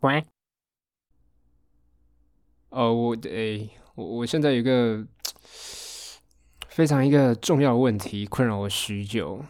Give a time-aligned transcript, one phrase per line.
[0.00, 0.24] 喂。
[2.70, 5.04] 哦，我诶，我我现在有个
[6.68, 9.44] 非常一个重要的问题困扰我许久，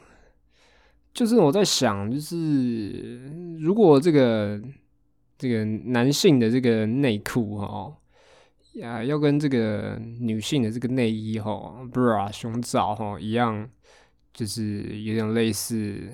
[1.14, 3.28] 就是我在想，就是
[3.60, 4.60] 如果这个
[5.38, 7.96] 这个男性的这个内裤哈
[8.74, 11.52] 呀，要跟这个女性的这个内衣哈
[11.92, 13.70] ，bra 胸罩哈一样，
[14.32, 16.10] 就是有点类似，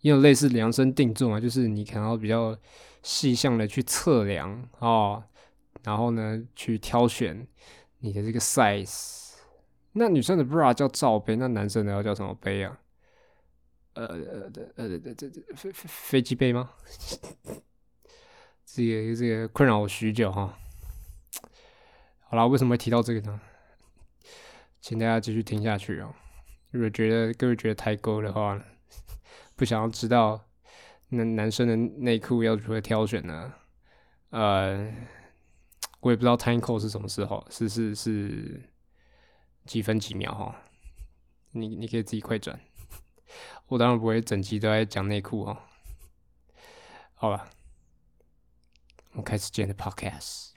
[0.00, 2.56] 也有类似量身定做嘛，就是你可能要比较
[3.04, 5.22] 细项的去测量哦。
[5.84, 7.46] 然后呢，去挑选
[7.98, 9.34] 你的这个 size。
[9.92, 12.80] 那女生的 bra 叫罩杯，那男生的要叫什么杯啊？
[13.92, 16.70] 呃呃呃这这飞飞飞机杯吗？
[18.66, 20.58] 这个这个困扰我许久哈。
[22.22, 23.40] 好了，为什么会提到这个呢？
[24.80, 26.12] 请大家继续听下去哦。
[26.72, 28.60] 如果觉得各位觉得太高的话，
[29.54, 30.44] 不想要知道
[31.16, 33.52] 那男生的内裤要如何挑选呢？
[34.30, 34.92] 呃。
[36.00, 38.62] 我也不知道 time code 是什么时候，是是是
[39.64, 40.54] 几分几秒哈？
[41.52, 42.60] 你你可以自己快转，
[43.68, 45.58] 我当然不会整集都在讲内裤哈。
[47.14, 47.48] 好了，
[49.12, 50.53] 我们开始今天的 podcast。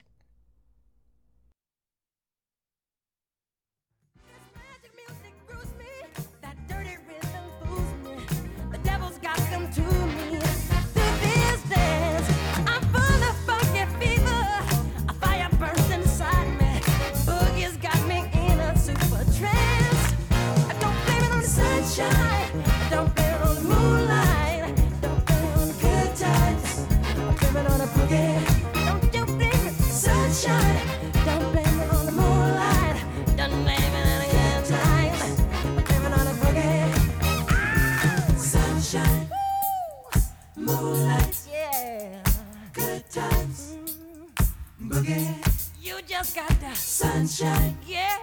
[44.98, 45.48] forget.
[45.80, 47.78] You just got the sunshine.
[47.86, 48.16] Yeah.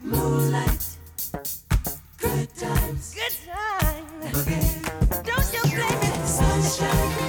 [0.00, 0.86] Moonlight.
[2.18, 3.14] Good times.
[3.14, 4.38] Good times.
[4.38, 5.24] Forget.
[5.24, 6.26] Don't you blame it.
[6.26, 7.27] Sunshine.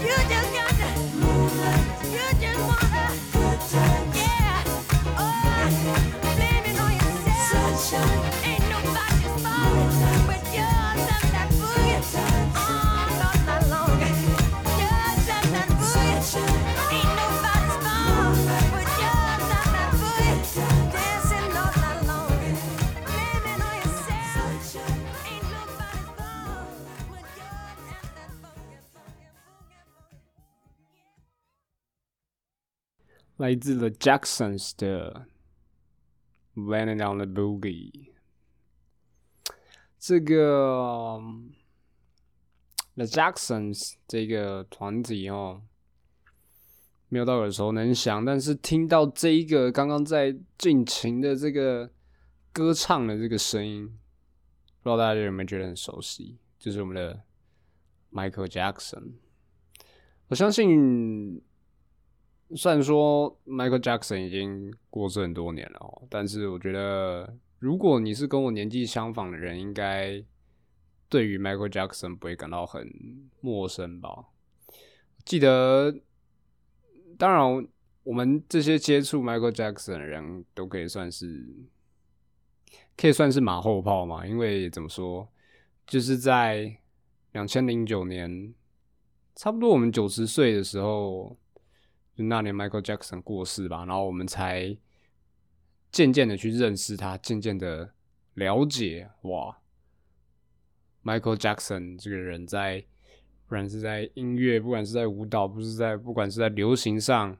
[33.39, 35.27] 来自 The Jacksons 的
[36.61, 37.91] 《Landing on the Boogie》。
[39.97, 41.17] 这个
[42.95, 45.61] The Jacksons 这个团体哦，
[47.07, 51.89] 没有到耳熟能详，但是听到这一个刚刚在尽情的这个
[52.51, 56.37] 歌唱的这个声音，不知道大家有没有觉得很熟悉？
[56.59, 57.23] 就是我们的
[58.11, 59.13] Michael Jackson。
[60.27, 61.41] 我相信。
[62.55, 70.23] 虽然说 Michael Jackson 已经过世很多年了哦，但是我觉得，如果你是跟我年纪相仿的人，应该
[71.07, 72.91] 对于 Michael Jackson 不会感到很
[73.39, 74.25] 陌生吧？
[75.23, 75.95] 记得，
[77.19, 77.67] 当然，
[78.03, 81.45] 我们这些接触 Michael Jackson 的人都可以算是，
[82.97, 85.29] 可以算是马后炮嘛，因为怎么说，
[85.85, 86.75] 就是在
[87.33, 88.55] 两千零九年，
[89.35, 91.37] 差不多我们九十岁的时候。
[92.19, 94.75] 就那年 Michael Jackson 过世吧，然后我们才
[95.89, 97.93] 渐渐的去认识他，渐渐的
[98.33, 99.57] 了解哇
[101.01, 102.81] ，Michael Jackson 这个人在，
[103.45, 107.37] 不管是在音乐，不管是在舞蹈，不是在，不管是在流行上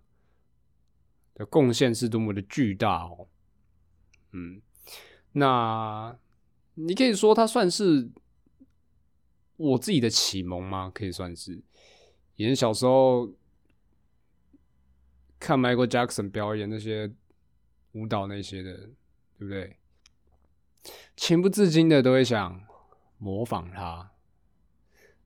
[1.34, 3.28] 的贡献是多么的巨大哦。
[4.32, 4.62] 嗯，
[5.34, 6.18] 那
[6.76, 8.10] 你可以说他算是
[9.58, 10.90] 我自己的启蒙吗？
[10.96, 11.62] 可以算是，
[12.38, 13.30] 以前小时候。
[15.40, 17.10] 看 Michael Jackson 表演那些
[17.94, 18.76] 舞蹈那些的，
[19.38, 19.78] 对不对？
[21.16, 22.62] 情不自禁的都会想
[23.18, 24.12] 模仿他。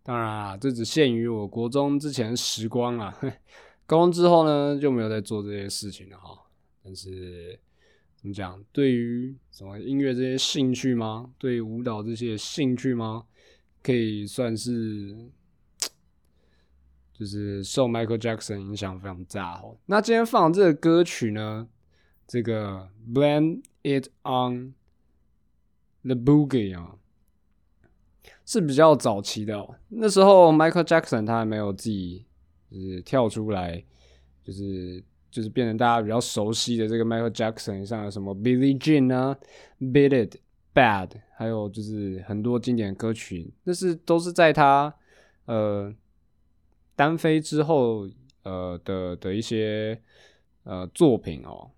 [0.04, 3.18] 当然啊，这只限于我国中之前时光啊。
[3.86, 6.40] 高中之后呢，就没有再做这些事情了哈。
[6.84, 7.60] 但是
[8.16, 8.64] 怎么讲？
[8.72, 11.34] 对于什么音乐这些兴趣吗？
[11.38, 13.26] 对舞蹈这些兴趣吗？
[13.82, 15.30] 可以算是。
[17.14, 19.78] 就是受 Michael Jackson 影响非常大哦。
[19.86, 21.68] 那今天放这个歌曲呢，
[22.28, 24.74] 这个 Blame It On
[26.04, 26.96] The Boogie 啊，
[28.46, 29.66] 是比较早期的。
[29.90, 32.26] 那时候 Michael Jackson 他还没有自己
[32.72, 33.84] 就是跳出来
[34.44, 39.38] 就是就是变成大家比较熟悉的这个 Michael Jackson，像什么 Billie Jean 啊
[39.80, 40.38] ，Beat It
[40.74, 44.94] Bad，还有就是很多经典歌曲，那是都是在他
[45.46, 45.94] 呃
[46.96, 48.08] 单飞之后
[48.44, 50.02] 呃的的一些
[50.64, 51.72] 呃作品哦。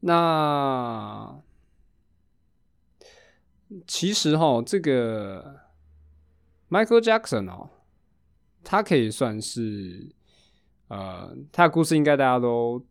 [0.00, 1.40] 那
[3.86, 5.60] 其实哈，这个
[6.68, 7.70] Michael Jackson 哦，
[8.62, 10.14] 他可以算是
[10.88, 12.84] 呃，他的故事应该大家都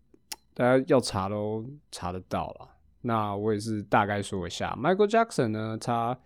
[0.53, 2.69] 大家要查都查得到了。
[3.01, 6.17] 那我也是大概说一下，Michael Jackson 呢，他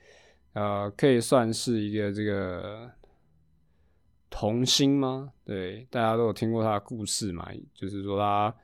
[0.53, 2.89] 呃可以算是一个这个
[4.29, 5.33] 童星吗？
[5.45, 8.55] 对，大家都有听过他的故事嘛，就是说他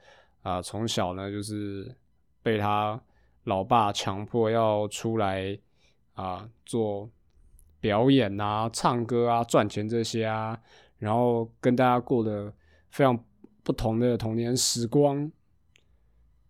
[0.42, 1.96] 啊从小呢就是
[2.42, 3.02] 被他
[3.44, 5.60] 老爸强迫要出来。
[6.16, 7.10] 啊，做
[7.80, 10.62] 表演啊，唱歌啊，赚钱这些啊，
[11.00, 12.54] 然后跟大家过的
[12.92, 13.18] 非常
[13.64, 15.32] 不同的童年时光，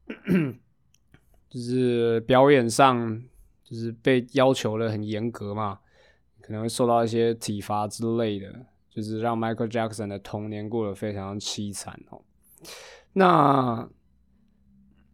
[1.48, 3.24] 就是表演上
[3.64, 5.80] 就是被要求的很严格嘛，
[6.42, 12.22] 可能会受到一些体罚之类的，就是让 Michael Jackson 的童年过得非常凄惨哦。
[13.14, 13.90] 那。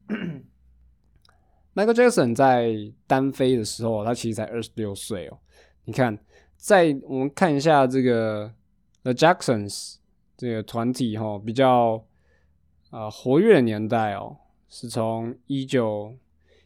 [1.76, 5.38] Michael Jackson 在单飞的时候，他其实才二十六岁哦。
[5.86, 6.18] 你看，
[6.58, 8.52] 在我们看一下这个
[9.04, 9.98] The Jacksons
[10.36, 12.04] 这个团体哈，比较
[12.90, 14.36] 啊活跃的年代哦，
[14.68, 16.18] 是从一九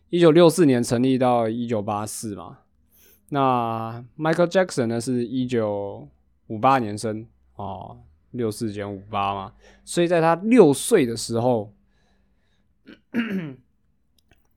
[0.10, 2.60] 一九六四年成立到一九八四嘛。
[3.30, 6.08] 那 Michael Jackson 呢，是一九
[6.48, 7.26] 五八年生
[7.56, 7.98] 哦，
[8.32, 9.54] 六四减五八嘛，
[9.84, 11.74] 所以在他六岁的时候。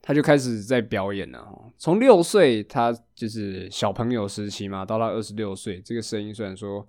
[0.02, 6.86] 他就开始在表演了从六岁他就是小朋友时期嘛，到他二十六岁，这个声音虽然说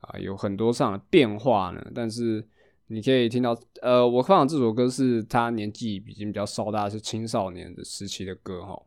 [0.00, 2.44] 啊有很多上的变化呢，但是
[2.86, 8.80] 你可以听到，呃，我放的这首歌是他年纪已经比较稍大，是青少年的时期的歌哈。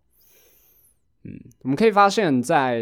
[1.23, 2.81] 嗯，我们可以发现，在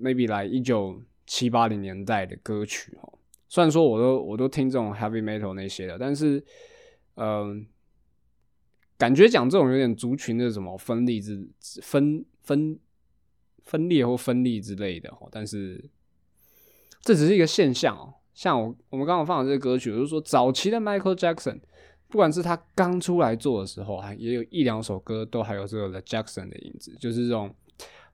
[0.00, 3.08] maybe 来一九七八零年代的歌曲哈，
[3.46, 6.44] 虽然说我都我都听这种 heavy metal 那些的，但是
[7.14, 7.64] 嗯。
[8.98, 11.48] 感觉讲这种有点族群的什么分立之
[11.80, 12.76] 分分
[13.62, 15.88] 分裂或分立之类的哈，但是
[17.02, 18.12] 这只是一个现象哦。
[18.34, 21.60] 像我我们刚刚放的这个歌曲，就是说早期的 Michael Jackson，
[22.08, 27.54] 不管是他刚出来做的时候，还也有一两首歌都还有这个 The Jackson 的影子，就是这种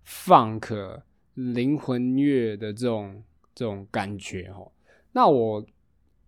[0.06, 1.00] funk
[1.34, 3.22] 灵魂乐的这种
[3.54, 4.66] 这种感觉哈。
[5.12, 5.64] 那我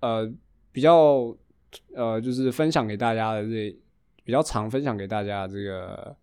[0.00, 0.32] 呃
[0.72, 1.36] 比较
[1.94, 3.76] 呃就是分享给大家的这。
[4.26, 6.16] 比较常分享给大家这个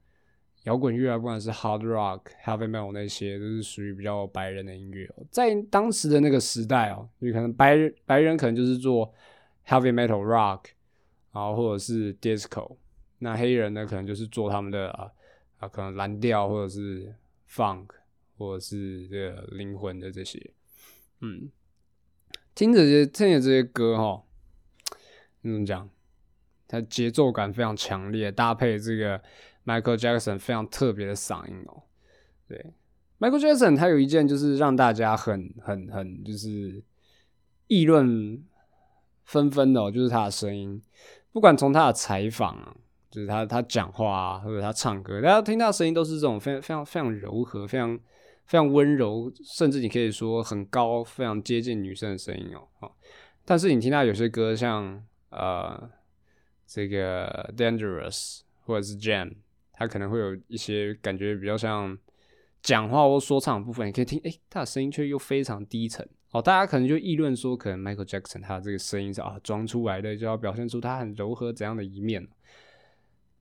[0.63, 5.09] 摇滚乐啊，不管是 hard rock、heavy metal 那些，都是属于比较白人的音乐。
[5.31, 9.09] 在当时的那个时代哦，你可能白人白人可能就是做
[9.65, 10.65] heavy metal rock，
[11.31, 12.75] 然后或者是 disco，
[13.19, 15.09] 那黑人呢可能就是做他们的啊
[15.59, 17.15] 啊可能蓝调或者是
[17.49, 17.87] funk，
[18.37, 20.53] 或者是这个灵魂的这些。
[21.21, 21.49] 嗯，
[22.53, 24.23] 听着这些听着这些歌哈，
[25.41, 25.89] 怎么讲？
[26.67, 29.21] 它节奏感非常强烈，搭配这个
[29.63, 31.83] Michael Jackson 非常特别的嗓音哦。
[32.47, 32.73] 对
[33.19, 36.83] ，Michael Jackson 他有一件就是让大家很很很就是
[37.67, 38.43] 议论
[39.23, 40.81] 纷纷的，就是他的声音。
[41.31, 42.75] 不管从他的采访，
[43.11, 47.99] 就是他他讲话啊或者他唱歌，大家听到声音都是这种非常非常非常柔和、非常
[48.45, 52.91] 非常温柔，甚至你可以说很高、非常接近女生的声音哦。
[53.45, 55.89] 但是你听到有些歌，像呃。
[56.65, 59.31] 这个 dangerous 或者是 jam，
[59.73, 61.95] 它可能会有一些感觉比较像
[62.63, 66.07] 讲话或说唱的部分，你可以听，哎，他的声音却又非常低沉。
[66.31, 72.27] 哦，大家可能就议论说，可能 Michael Jackson 他这个声音是啊装出来的，就要表现出他很柔和怎样的一面。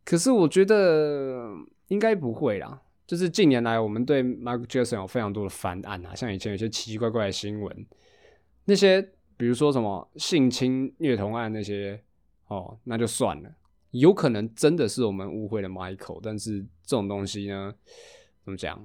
[0.05, 1.49] 可是我觉得
[1.89, 2.83] 应该不会啦。
[3.13, 7.87] 就是近年来我们对 Michael Jackson 有非常多的翻案啊，像以前有些奇奇怪怪的新闻，
[8.65, 12.03] 那些比如说什么性侵虐童案那些。
[12.49, 13.55] 哦，那就算了，
[13.91, 17.75] 有可能真的是我们误会了 Michael，但是这种东西呢，
[18.45, 18.79] 怎么讲？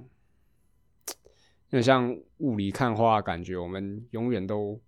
[1.06, 4.78] 有点像雾里看花，感觉我们永远都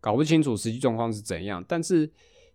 [0.00, 1.62] 搞不清楚实际状况是怎样。
[1.68, 2.10] 但是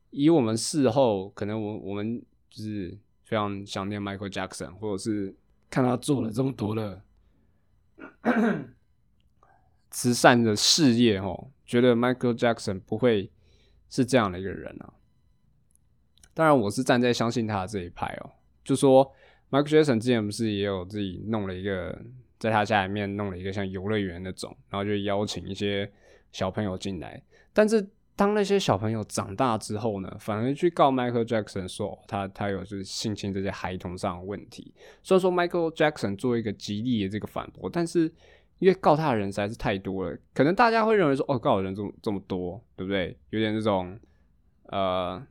[0.10, 5.36] 以我们事后，可能我我们就是非常想念 Michael Jackson，或者是
[5.70, 7.02] 看他做了这么多的
[9.90, 13.32] 慈善的事业，哦，觉得 Michael Jackson 不会
[13.90, 14.94] 是这样的一个人啊。
[16.34, 18.32] 当然，我是站在相信他的这一派哦。
[18.64, 19.10] 就说
[19.50, 21.98] Michael Jackson 之前不是也有自己弄了一个，
[22.38, 25.90] 在他家里面弄了一个像游乐园那种，然后就邀请一些
[26.32, 27.24] 小朋友进来。
[27.54, 34.74] 但是当那些小朋友长大之后呢，反而去告 Michael Jackson 说他他有就是性侵这些孩童上的问题。
[35.04, 38.04] 虽然说 Michael Jackson 做一个极力的这个反驳，但是
[38.60, 43.18] 因为告他的人实在是太多了，可能大家会认为说哦，告的人这么这么多，对不对？
[43.32, 44.00] 有点这种
[44.68, 45.22] 呃，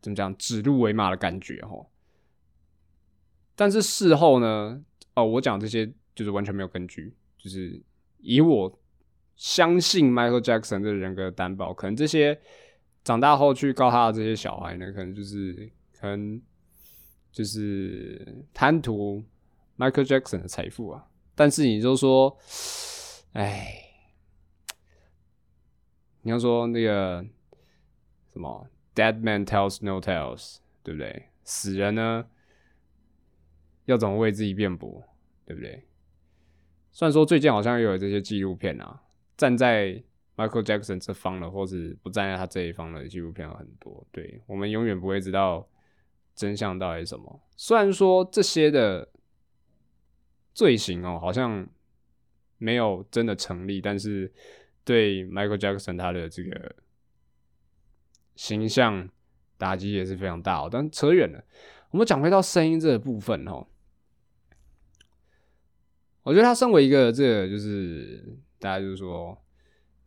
[0.00, 1.84] 怎么讲指鹿为马的感觉哈。
[3.56, 4.80] 但是事后呢，
[5.14, 7.82] 哦，我讲这些就是完全没有根据，就是
[8.20, 8.79] 以我。
[9.40, 12.38] 相信 Michael Jackson 这人格担保，可能这些
[13.02, 16.38] 长大后去告他的这些小孩呢，可能就是可能
[17.32, 19.24] 就是贪图
[19.78, 21.06] Michael Jackson 的财富啊。
[21.34, 22.36] 但是你就说，
[23.32, 23.82] 哎，
[26.20, 27.24] 你要说那个
[28.34, 31.30] 什么 Dead man tells no tales，对不对？
[31.44, 32.26] 死人呢
[33.86, 35.02] 要怎么为自己辩驳，
[35.46, 35.86] 对不对？
[36.92, 39.00] 虽然说最近好像又有这些纪录片啊。
[39.40, 39.94] 站在
[40.36, 45.66] Michael Jackson 这方的，或是不站在他这一方的纪录片有很多，对我们永远不会知道
[46.34, 47.40] 真相到底是什么。
[47.56, 49.08] 虽然说这些的
[50.52, 51.66] 罪行哦，好像
[52.58, 54.30] 没有真的成立，但是
[54.84, 56.76] 对 Michael Jackson 他的这个
[58.36, 59.08] 形象
[59.56, 60.68] 打击也是非常大哦。
[60.70, 61.42] 但扯远了，
[61.92, 63.66] 我们讲回到声音这个部分哦，
[66.24, 68.36] 我觉得他身为一个这个就是。
[68.60, 69.36] 大家就是说，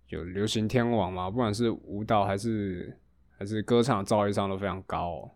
[0.07, 2.98] 有流行天王嘛，不管是舞蹈还是
[3.38, 5.29] 还是歌唱，造诣上都非常高，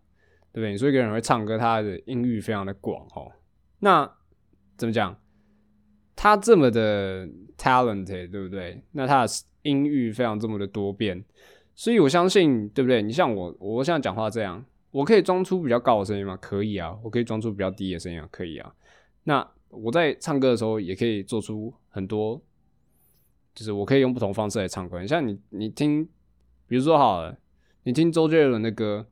[0.54, 0.72] 对不对？
[0.72, 3.32] 你说一个人会唱歌，他的音域非常的广哦。
[3.80, 4.10] 那
[4.78, 5.20] 怎么讲？
[6.16, 8.84] 他这么的 talented，对不对？
[8.92, 9.34] 那他的
[9.64, 11.24] 音域非常这么的多变，
[11.76, 13.02] 所以我相信，对不对？
[13.02, 16.38] 你像我，我现在讲话这样，我可以装出比较高的声音吗？
[16.42, 16.98] 可以啊。
[17.04, 18.28] 我可以装出比较低的声音啊？
[18.32, 18.74] 可以啊。
[19.24, 22.42] 那我在唱歌的时候，也可以做出很多。
[23.58, 26.08] 就是我可以用不同方式来唱歌，像你，你听，
[26.68, 27.36] 比如说好了，
[27.86, 29.08] 你听周杰伦的歌，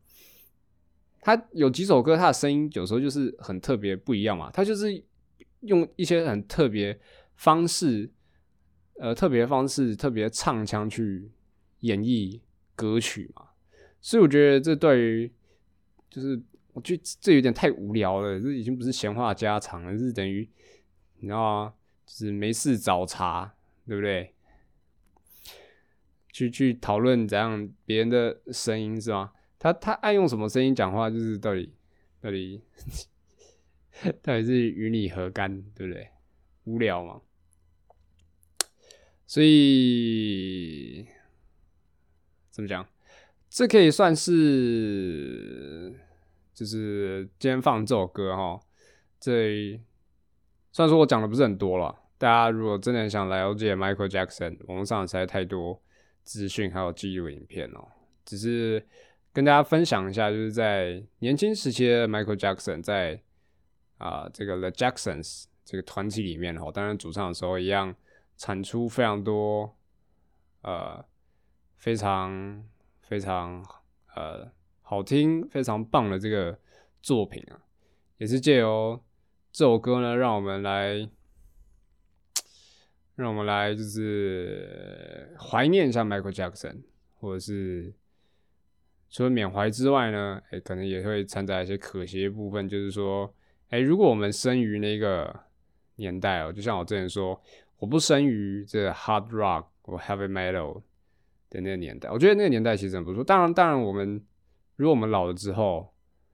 [1.20, 5.04] 他有几首歌，他的声音有时候就是很特别不一样嘛，他就是
[5.62, 7.00] 用一些很特别
[7.38, 8.08] 方式，
[9.00, 11.32] 呃，特别方式，特别唱腔去
[11.80, 12.40] 演绎
[12.76, 13.48] 歌曲嘛，
[14.00, 15.34] 所以我觉得这对于，
[16.08, 16.40] 就是
[16.74, 20.48] 我觉得这有点太无聊了，这已经不是闲话家常了，是等于
[21.18, 21.74] 你知道吗？
[22.06, 23.52] 就是没事找茬，
[23.88, 24.35] 对不对？
[26.36, 29.32] 去去讨论怎样别人的声音是吗？
[29.58, 31.74] 他他爱用什么声音讲话，就是到底
[32.20, 32.62] 到底
[34.22, 36.10] 到底是与你何干，对不对？
[36.66, 37.22] 无聊嘛。
[39.26, 41.08] 所以
[42.50, 42.86] 怎么讲？
[43.50, 45.98] 这可以算是
[46.54, 48.60] 就是今天放这首歌哈。
[49.22, 49.80] 这
[50.74, 55.82] 虽然说我讲的不是很多了，大家如果真的想了解 Michael Jackson，网络上实在太多。
[56.26, 57.88] 资讯还有记录影片哦，
[58.26, 58.86] 只是
[59.32, 63.22] 跟大家分享一下，就是在年轻时期的 Michael Jackson 在
[64.00, 67.96] 啊这个 The Jacksons 这个团体里面哦，当然主唱的时候一样
[68.36, 69.74] 产出非常多
[70.64, 71.06] 呃
[71.78, 72.68] 非常
[73.02, 73.64] 非常
[74.16, 74.52] 呃
[74.82, 76.60] 好听非常棒的这个
[77.02, 77.62] 作品啊，
[78.18, 79.00] 也是借由
[79.52, 81.08] 这首歌呢，让我们来。
[83.16, 86.82] 让我们来就是怀念一下 Michael Jackson，
[87.14, 87.94] 或者是
[89.10, 93.34] 除了缅怀之外呢，哎，可能也会掺杂一些可惜的部分，就是说，
[93.70, 95.34] 哎，如果我们生于那个
[95.96, 97.42] 年代哦，就像我之前说，
[97.78, 100.82] 我不生于这 Hard Rock 或 Heavy Metal
[101.50, 103.24] 的那个年代，我觉得那个年代其实很不错。
[103.24, 104.22] 当然，当然，我们
[104.76, 105.90] 如果我们老了之后，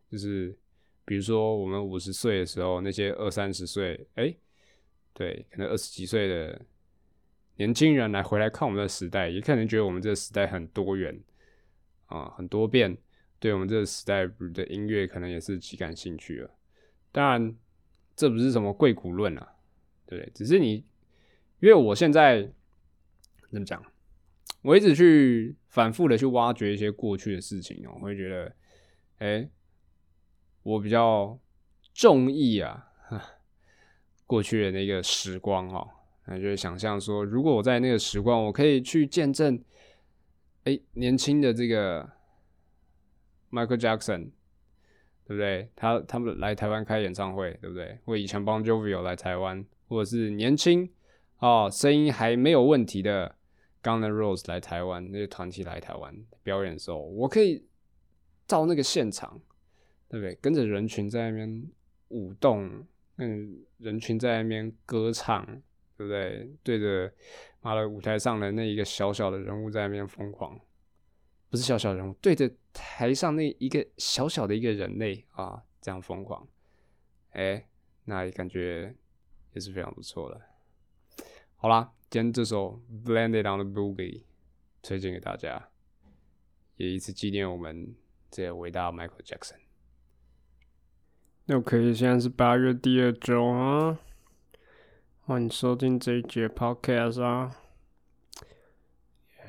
[0.09, 0.57] 就是
[1.05, 4.33] 比如说我们五十岁的时候，那些二三十岁，哎，
[5.13, 6.59] 对，可能二十几岁的。
[7.57, 11.21] 年轻人来回来看我们的时代，也可能觉得我们这个时代很多元
[12.07, 12.97] 啊，很多变，
[13.39, 16.49] 对我们这个时代的音乐可能也是极感兴趣了。
[17.11, 17.55] 当然，
[18.15, 19.55] 这不是什么贵古论啊，
[20.07, 20.31] 对不对？
[20.33, 20.83] 只是你，
[21.59, 22.41] 因为我现在
[23.51, 23.83] 怎么讲，
[24.63, 28.55] 我一直去反复的去挖掘一些过去的事情，我会觉得，
[29.19, 29.49] 哎，
[30.63, 31.37] 我比较
[31.93, 32.87] 中意啊，
[34.25, 35.87] 过去的那个时光哦。
[36.25, 39.61] 那就是想象说，如果我在那个时光，我可以去见证，
[40.65, 42.07] 哎，年轻的这个
[43.51, 44.29] Michael Jackson，
[45.25, 45.69] 对不对？
[45.75, 47.97] 他他们来台湾开演唱会，对不对？
[48.05, 50.87] 或以前帮 Jovio 来台湾，或者是年轻
[51.39, 53.35] 哦，声音还没有问题的
[53.81, 57.65] Guns N' Roses 来台湾，那些团体来台湾表演的时候，我可以
[58.45, 59.41] 到那个现场，
[60.07, 60.35] 对不对？
[60.35, 61.67] 跟着人群在那边
[62.09, 62.85] 舞动，
[63.17, 65.61] 嗯，人群在那边歌唱。
[66.01, 66.51] 对不对？
[66.63, 67.13] 对着
[67.61, 70.59] 妈的舞台上的那一个小小的人物在那边疯狂，
[71.49, 76.47] 不是小小人物，对着台上那一个小小的一个人类啊，这样疯狂，
[77.31, 77.67] 哎，
[78.05, 78.95] 那感觉
[79.53, 80.41] 也是非常不错的。
[81.55, 83.95] 好啦，今天这首《Blended on the Boogie》
[84.81, 85.69] 推荐给大家，
[86.77, 87.95] 也一次纪念我们
[88.31, 89.59] 这位伟大 Michael Jackson。
[91.45, 93.99] 那 OK，现在是八月第二周啊。
[95.31, 97.55] 欢迎收听这一节 Podcast 啊！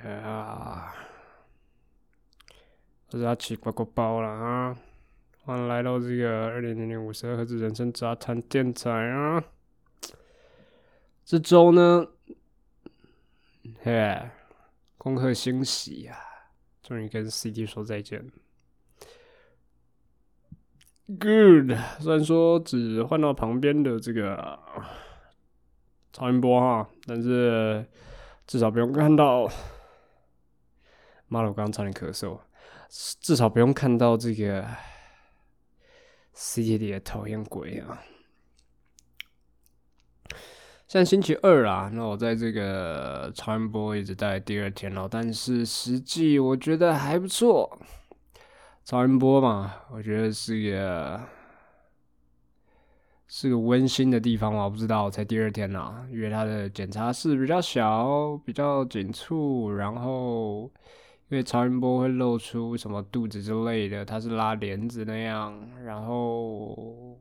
[0.05, 0.95] 呀，
[3.11, 4.79] 我是阿奇挂个包了啊！
[5.43, 9.43] 欢迎来到这个二零零零五十二赫兹人生杂谈电台啊！
[11.25, 12.07] 这周呢，
[13.81, 14.31] 嘿，
[14.97, 16.17] 恭贺新喜呀！
[16.81, 18.31] 终于跟 CD 说再见。
[21.09, 24.61] Good，虽然说只换到旁边的这个。
[26.13, 27.87] 超音波哈，但是
[28.47, 29.49] 至少不用看到。
[31.29, 32.39] 妈的，我刚刚差点咳嗽。
[33.21, 34.67] 至少不用看到这个
[36.35, 38.03] C 里的讨厌鬼啊！
[40.87, 47.79] 现在星期二啦，那我在这个超音波一直待第二天了，但是实际我觉得还不错。
[48.85, 51.19] 超音波嘛，我觉得是一个。
[53.35, 54.65] 是个温馨的地方吗？
[54.65, 56.07] 我不知道，才第二天呐。
[56.13, 60.71] 因为他的检查室比较小，比较紧促，然后
[61.31, 67.19] 因为超音波会露出什么肚子之类的，它是拉帘子那样，然后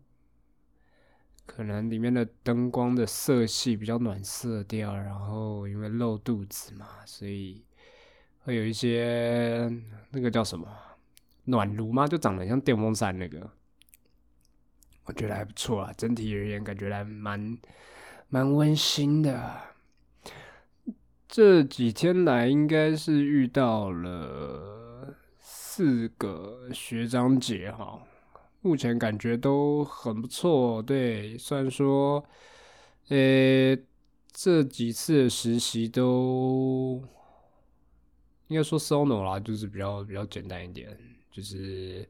[1.45, 7.63] 可能里面的灯光的色系比较暖色调，然后因为露肚子嘛，所以
[8.43, 9.71] 会有一些
[10.09, 10.67] 那个叫什么
[11.45, 12.05] 暖炉吗？
[12.05, 13.49] 就长得像电风扇那个。
[15.05, 17.57] 我觉得还不错啊，整体而言感觉还蛮
[18.29, 19.59] 蛮温馨的。
[21.27, 27.99] 这几天来应该是遇到了四个学长姐哈，
[28.61, 30.81] 目前感觉都很不错。
[30.81, 32.23] 对，虽然说，
[33.09, 33.75] 呃，
[34.31, 37.01] 这几次实习都
[38.47, 40.97] 应该说 solo 啦，就是比较比较简单一点，
[41.31, 42.07] 就是。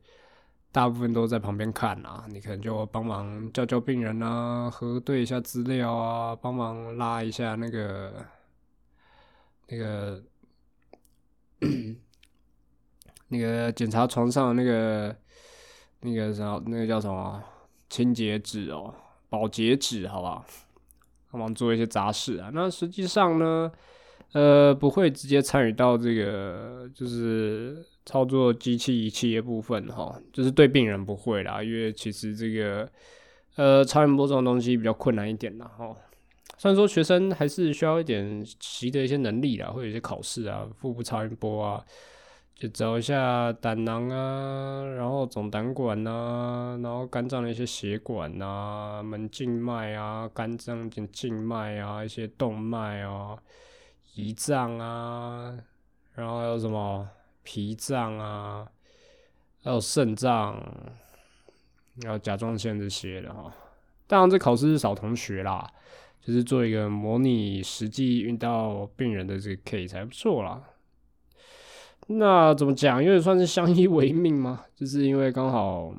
[0.71, 8.25] 大部分都在旁边看啊，你可能就帮忙叫叫病人啊，核对一下资料啊，帮忙拉一下那个
[9.67, 10.23] 那个
[13.27, 15.15] 那个检查床上那个
[15.99, 17.43] 那个什么那个叫什么
[17.89, 18.93] 清洁纸哦，
[19.29, 20.45] 保洁纸，好吧，
[21.29, 22.49] 帮忙做一些杂事啊。
[22.53, 23.71] 那实际上呢，
[24.33, 27.85] 呃，不会直接参与到这个，就是。
[28.03, 32.89] 操作机器仪器的部分，哈，就是对病人不会啦，因为其实这个，
[33.57, 35.95] 呃，超音波这种东西比较困难一点啦，哈。
[36.57, 41.85] 虽然说学生还是需要一点习得一些能力啦，会有一些考试啊，腹部超音波啊，
[42.55, 53.37] 就找一下胆囊啊，然后总胆管啊，然后肝脏的一些血管啊，门静脉啊，肝脏的静脉啊，一些动脉啊，
[54.15, 55.57] 胰脏啊，
[56.13, 57.07] 然后还有什么？
[57.43, 58.67] 脾脏啊，
[59.63, 60.63] 还有肾脏，
[62.03, 63.51] 还有甲状腺这些的哈。
[64.05, 65.67] 当然，这考试是少同学啦，
[66.21, 70.61] 就是做一个模拟实际遇到病人的这个 case 还不错啦。
[72.05, 73.03] 那怎么讲？
[73.03, 75.91] 因为算是相依为命嘛， 就是因为刚好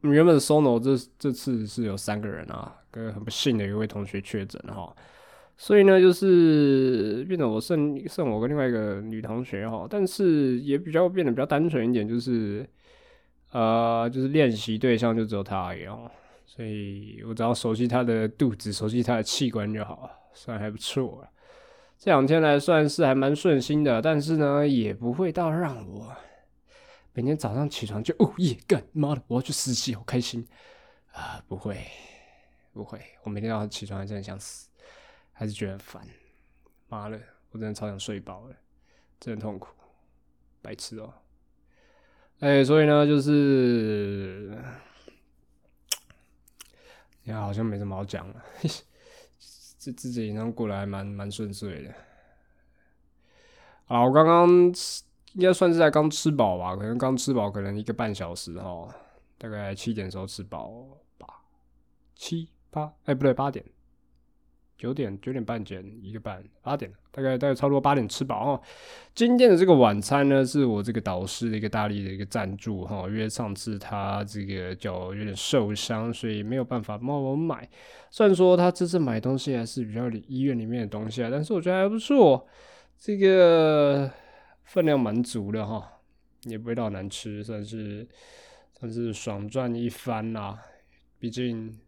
[0.00, 4.92] 原本 solo 这这次是有三个人啊，跟很不幸的一位同学确诊哈。
[5.62, 12.66] 所以呢，就是变得我剩剩我跟另外一个女同学哈，但是也比较变得比较单纯一点，就是
[13.52, 16.10] 呃，就是练习对象就只有她而已哦。
[16.46, 21.28] 所以我只要熟悉她的肚子，熟悉她的器官就好了，算还不错了。
[21.98, 26.10] 这两天来算是还蛮顺心的，但是呢，也不会到让我
[27.12, 30.42] 每天早上起床就哦耶干妈的我要去实习，好开心
[31.12, 31.44] 啊！
[31.46, 31.76] 不会，
[32.72, 34.69] 不会，我每天早上起床还真的想死。
[35.40, 36.06] 还是觉得烦，
[36.88, 37.18] 妈的，
[37.50, 38.54] 我真的超想睡饱了，
[39.18, 39.68] 真的痛苦，
[40.60, 41.14] 白痴哦。
[42.40, 44.54] 哎，所以呢，就是，
[47.22, 48.44] 你看好像没什么好讲了，
[49.78, 51.94] 这自己能过来蛮蛮顺遂的。
[53.86, 54.46] 啊，我刚刚
[55.32, 58.94] 应该算是在刚吃饱吧，可能刚吃饱，可能一个半小时哈，
[59.38, 61.26] 大概七点时候吃饱吧，
[62.14, 63.64] 七八，哎，不对，八点。
[64.80, 68.62] 九点九点半减一个半，八点大概大概差不多八点吃饱哈。
[69.14, 77.68] 今天的这个晚餐呢，是我这个导师的一个大力的一个赞助哈，因为上次他这个脚有点受伤，所以没有办法帮我买。
[78.10, 82.46] 虽然说他这次买东西还是比较医院里面的东西啊，但是我觉得还不错，
[82.98, 84.10] 这个
[84.64, 86.00] 分量蛮足的哈，
[86.44, 88.08] 也不会到难吃，算是
[88.78, 90.58] 算是爽赚一番啦。
[91.18, 91.78] 毕竟。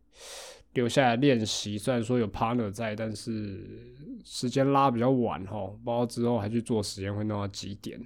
[0.74, 8.00] 留下来练习，虽然说有 partner 在，但是时间拉比较晚哈，不知道之后还去做实验会弄到几点。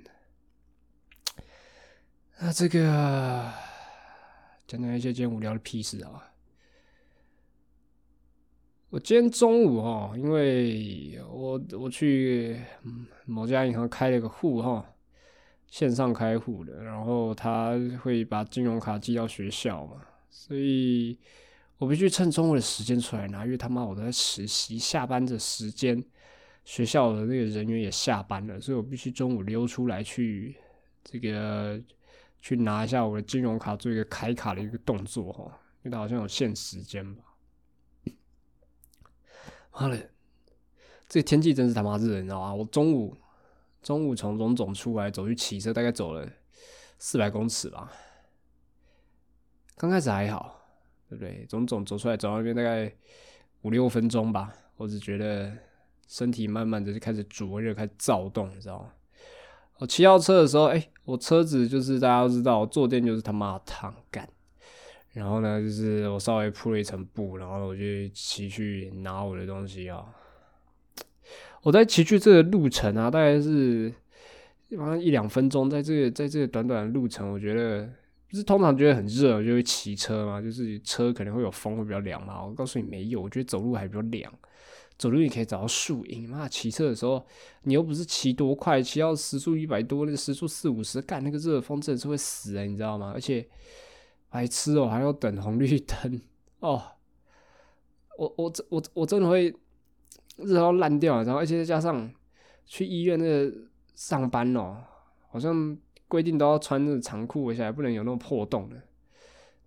[2.40, 3.48] 那这个
[4.66, 6.33] 讲讲一些今天无聊的屁事啊！
[8.90, 12.61] 我今天中午哈，因为我我去
[13.26, 14.85] 某家银行开了个户哈，
[15.68, 21.16] 线上开户的，然后他会把金融卡寄到学校嘛，所以。
[21.78, 26.02] 我必须趁中午的时间出来拿，因为他妈我都在实习，下班的时间，
[26.64, 30.56] 学校的那个人员也下班了，所以我必须中午溜出来去
[31.04, 31.78] 这个
[32.40, 35.44] 去拿一下我的金融卡，做一个开卡的一个动作哈，
[35.82, 37.22] 因为它好像有限时间吧。
[39.72, 40.10] 妈的，
[41.06, 42.54] 这天气真是他妈热，你知道吗？
[42.54, 43.14] 我中午
[43.82, 46.26] 中午从龙总出来走去骑车，大概走了
[46.98, 47.92] 四百公尺吧，
[49.76, 50.56] 刚开始还好。
[51.09, 51.47] 对不对？
[51.49, 52.92] 总总走出来，走到那边大概
[53.62, 54.53] 五六分钟吧。
[54.77, 55.53] 我只觉得
[56.09, 58.92] 身体慢慢的就开始灼热，开始躁动，你知道吗？
[59.79, 64.29] 我骑到车的时候，哎，我车子就是大家都知道，坐垫就是他妈烫干。
[65.12, 70.05] 然后呢，就是我稍微铺了一层布，然后我就骑去拿我的东西啊。
[71.62, 73.92] 我在骑去这个路程啊，大概是
[74.77, 77.88] 好像一两分钟，在这个在这个短短的路程，我觉得。
[78.37, 82.44] 不是通常觉得很热就会骑车嘛，就是车可能会有风会比较凉嘛。
[82.44, 84.31] 我告诉你没有，我觉得走路还比较凉，
[84.99, 86.29] 走路你可以找到树荫。
[86.29, 87.27] 妈，骑车的时候
[87.62, 93.11] 你又不是骑多快，骑到时速一百多，那个时速四五十，干那个热风真的是会死哎，你知道吗？
[93.14, 93.49] 而且
[94.29, 96.20] 白痴哦，还要等红绿灯
[96.61, 96.83] 哦。
[98.18, 99.51] 我我我我真的会
[100.37, 102.12] 热到烂掉，然后而且再加上
[102.66, 103.51] 去医院那个
[103.94, 104.77] 上班哦，
[105.31, 105.79] 好像。
[106.09, 108.77] 规定都要穿那长裤，而且还不能有那种破洞的，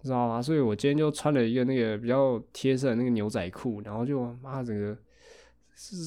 [0.01, 0.41] 知道吗？
[0.41, 4.97] 所以我今天就穿了一个那个比较贴身的那个牛仔裤，然后就妈整个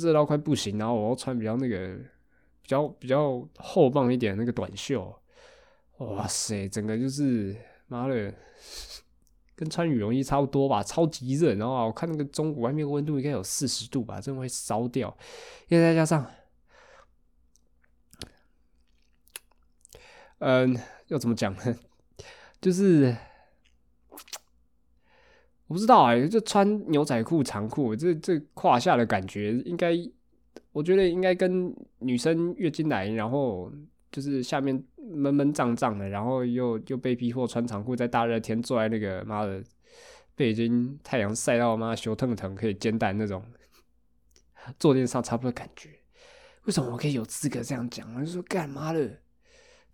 [0.01, 1.97] 热到快不行，然后我要穿比较那个
[2.63, 5.15] 比较比较厚棒一点那个短袖，
[5.99, 7.55] 哇塞，整个就是
[7.89, 8.33] 妈的
[9.55, 11.55] 跟穿羽绒衣差不多吧，超级热。
[11.55, 15.15] 然后我看那个中午外面温度应该有四十度吧，真的会烧掉，
[15.69, 16.27] 因为再加上。
[20.45, 20.77] 嗯，
[21.07, 21.79] 要怎么讲呢？
[22.61, 23.17] 就是
[25.69, 29.97] 我不知道哎，就穿牛仔裤、长裤，这这胯下的感觉，应该
[30.73, 33.73] 我觉得应该跟女生月经来，然后
[34.11, 39.63] 就是下面闷闷胀胀的，然后又又被逼迫穿长裤，在大热天坐在那个妈的
[40.35, 43.45] 北京太阳晒到妈羞腾腾，可以煎蛋那种
[44.77, 45.91] 坐垫上差不多感觉。
[46.65, 48.27] 为什么我可以有资格这样讲？
[48.27, 49.22] 就说干嘛的？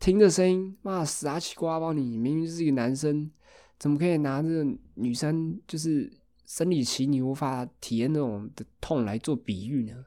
[0.00, 3.30] 听着声音，妈死阿奇瓜包你明明是一个男生，
[3.78, 4.48] 怎么可以拿着
[4.94, 6.10] 女生就是
[6.46, 10.04] 生理期你无法体验那种的痛来做比喻呢？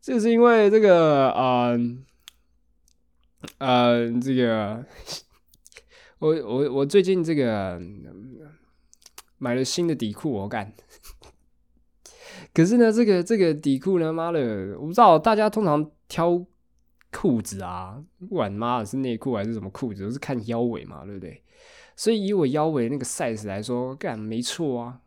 [0.00, 2.04] 这是因为这个，嗯，
[3.58, 4.86] 呃，这个，
[6.20, 7.80] 我我我最近这个
[9.38, 10.72] 买了新的底裤，我干。
[12.54, 16.46] 可是呢，这个这个底裤呢，妈的，我不知道大家通常挑。
[17.12, 21.40] 裤子啊，不管妈的是内裤还是什么裤子，都是看腰围嘛，对不对？
[21.94, 25.02] 所以以我腰围那个 size 来说，干没错啊。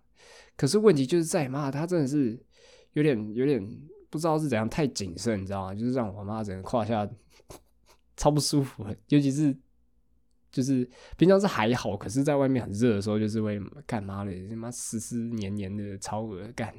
[0.55, 2.39] 可是问题就是在妈，他真的是
[2.93, 3.61] 有点有点
[4.09, 5.73] 不知道是怎样太谨慎，你知道吗？
[5.73, 7.09] 就是让我妈整个胯下
[8.15, 9.53] 超不舒服，尤其是
[10.51, 16.73] 就是平常是还好，可是在外面很热的时候，就是会干妈的他妈湿湿黏黏的超恶干。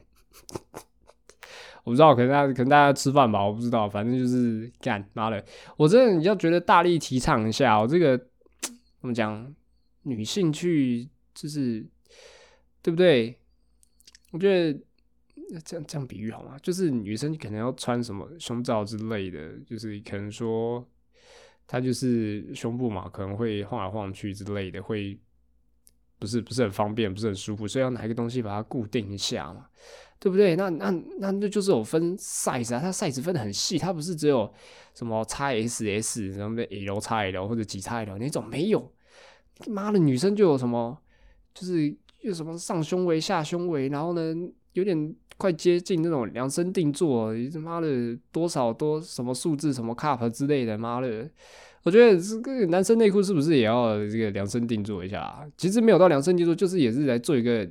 [1.86, 5.42] 我不知道，可能大家可能大家吃饭吧，我不知道，反正就是干妈的。
[5.76, 9.54] 我真的你要觉得大力提倡一下，我这个怎么讲？
[10.02, 11.84] 女性去就是
[12.82, 13.36] 对不对？
[14.32, 14.80] 我觉得
[15.64, 16.56] 这样这样比喻好吗？
[16.60, 20.84] 就是女生可能要穿什么胸罩之类的，就是可能说
[21.68, 25.16] 她就是胸部嘛，可能会晃来晃去之类的，会
[26.18, 29.66] 不是不是很方便，不是很舒服，所以要拿一个东西把它固定一下嘛。
[30.18, 30.56] 对不对？
[30.56, 34.52] 那那那那就是有分 size 啊，它 size 分的很细，它不是只有
[34.94, 38.92] 什么 x S S、什么 L、XL 或者几 XL 那种，没有。
[39.68, 40.98] 妈的，女生就有什么，
[41.54, 44.34] 就是有什么上胸围、下胸围，然后呢
[44.72, 51.30] 有点快接近那种量身定做，他妈的多少多什么数字什么 cup 之类的，妈的，
[51.84, 55.46] 我觉得这个男生内裤是不是也要这个量身定做一下？
[55.56, 57.66] 其实没有到量身定做，就是也是来做一个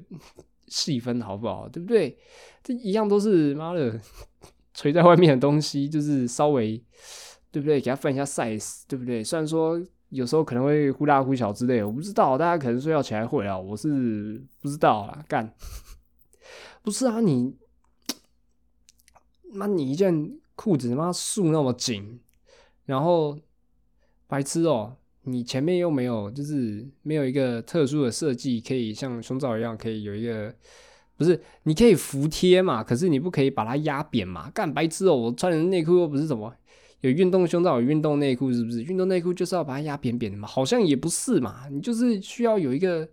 [0.68, 1.68] 细分，好不好？
[1.70, 2.18] 对不对？
[2.64, 4.00] 这一样都是妈的
[4.74, 6.82] 垂在外面的东西，就是稍微
[7.52, 7.80] 对不对？
[7.80, 9.24] 给他分一下 size，对不对？
[9.24, 9.82] 虽然说。
[10.10, 15.52] 有时候可能会忽大忽小之类，我不知道，大家可能睡觉起来会啊，我是不知道啊，干，
[16.84, 17.58] 不是啊，你，
[19.52, 22.22] 妈你一件裤子妈束那么紧，
[22.86, 23.38] 然后
[24.28, 24.96] 白痴哦，
[25.26, 30.54] 你前面又没有，就是没有一个特殊的设计，可以像胸罩一样可以有一个，
[31.18, 36.54] 不是，你可以服帖嘛，可是你不可以把它压扁嘛，干白痴哦，我穿的内裤又不是什么。
[37.02, 38.82] 有运动胸罩，有运动内裤，是不是？
[38.82, 40.48] 运动内裤就是要把它压扁扁的嘛？
[40.48, 43.08] 好像也不是嘛，你就是需要有一个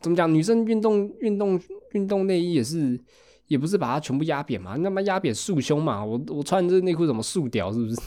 [0.00, 0.32] 怎么讲？
[0.32, 1.60] 女生运动运动
[1.92, 2.98] 运动内衣也是，
[3.46, 4.74] 也不是把它全部压扁嘛？
[4.76, 6.04] 那么压扁束胸嘛？
[6.04, 7.72] 我我穿这内裤怎么束掉？
[7.72, 8.00] 是不是？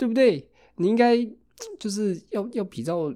[0.00, 0.48] 对不对？
[0.76, 1.14] 你应该
[1.78, 3.14] 就是要要比较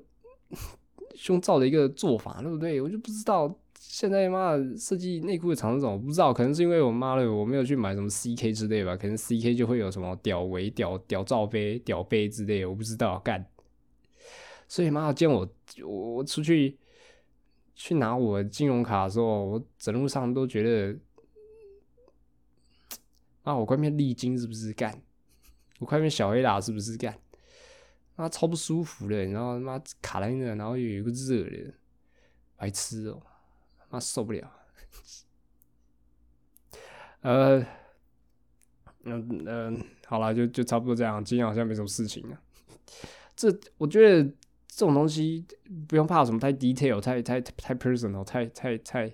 [1.16, 2.78] 胸罩的一个做法，对不对？
[2.82, 3.58] 我就不知道。
[3.76, 13.46] 现在妈设计内裤的厂商，我不知道，可能是因为我妈的我没有去买什么 CK 之类吧，可能 CK 就会有什么屌围、屌屌罩杯、屌杯之类，我不知道干。
[14.68, 15.48] 所以妈见我
[15.86, 16.76] 我出去
[17.74, 20.98] 去拿我金融卡的时候，我整路上都觉得，
[23.44, 25.00] 啊，我快变丽晶是不是干？
[25.84, 27.14] 我快变小黑啦是不是干？
[28.16, 31.74] 妈超不舒服的，然后妈卡在那，然后又有个热的，
[32.56, 33.22] 白痴哦。
[33.90, 34.50] 他受不了，
[37.20, 37.60] 呃，
[39.02, 41.22] 嗯嗯，好了，就就差不多这样。
[41.22, 42.40] 今天好像没什么事情啊。
[43.36, 44.24] 这我觉得
[44.66, 45.46] 这种东西
[45.86, 49.12] 不用怕什么太 detail、太太太 personal、太太太，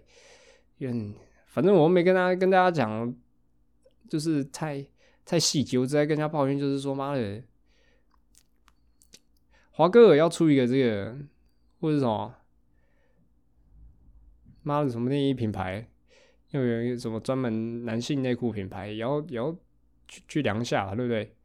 [0.79, 1.15] 嗯，
[1.47, 3.13] 反正我没跟大家跟大家讲，
[4.09, 4.87] 就是太
[5.31, 5.79] 太细节。
[5.79, 7.41] 我直接跟人家抱怨，就是说妈的，
[9.71, 11.17] 华哥尔要出一个这个，
[11.79, 12.35] 或者什么。
[14.65, 15.89] 妈的，什么内衣品牌？
[16.51, 19.57] 又有一个什么专门男性内裤品牌，也要也要
[20.09, 21.37] 去去量下，对不对？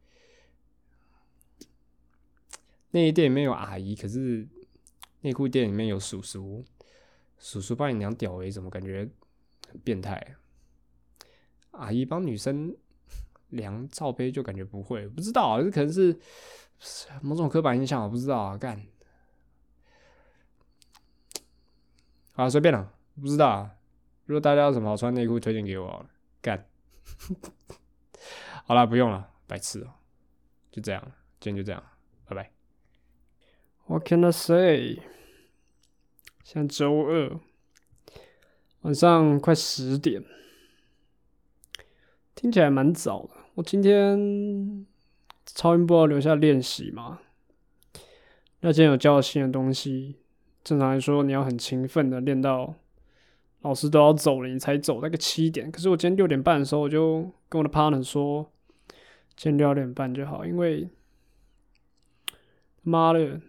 [2.90, 4.48] 内衣店里面有阿姨，可是
[5.20, 6.64] 内裤店里面有叔叔。
[7.38, 9.08] 叔叔帮你量屌围，怎么感觉
[9.68, 10.34] 很变态？
[11.70, 12.76] 阿姨帮女生
[13.50, 16.18] 量罩杯，就感觉不会，不知道，这可能是
[17.22, 18.56] 某种刻板印象，我不知道啊。
[18.56, 18.86] 干，
[22.34, 22.92] 啊，随便了。
[23.20, 23.70] 不知道啊，
[24.26, 26.06] 如果大家有什么好穿内裤推荐给我，
[26.42, 26.68] 干。
[28.66, 29.94] 好了，不用了，白痴哦，
[30.70, 31.00] 就这样，
[31.40, 31.82] 今天就这样，
[32.26, 32.52] 拜拜。
[33.86, 35.00] What can I say？
[36.42, 37.40] 现在周二
[38.82, 40.22] 晚上快十点，
[42.34, 43.35] 听起来蛮早的。
[43.56, 44.86] 我今天
[45.46, 47.20] 超音波留下练习嘛？
[48.60, 50.16] 那今天有教新的东西，
[50.62, 52.74] 正常来说你要很勤奋的练到。
[53.62, 55.72] 老师都要走了，你才走那个七点。
[55.72, 58.52] 可是我今天六点半的时候，我就跟我的 partner 说，
[59.34, 60.90] 今天六点半就好，因为
[62.82, 63.40] 妈的，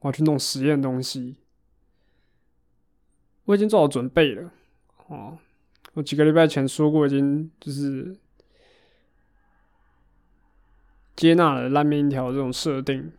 [0.00, 1.36] 我要去弄实验东西。
[3.44, 4.50] 我已经做好准备了。
[5.08, 5.38] 哦，
[5.94, 8.16] 我几个礼拜前说过，已经就是
[11.16, 13.12] 接纳了烂面一条这种设定。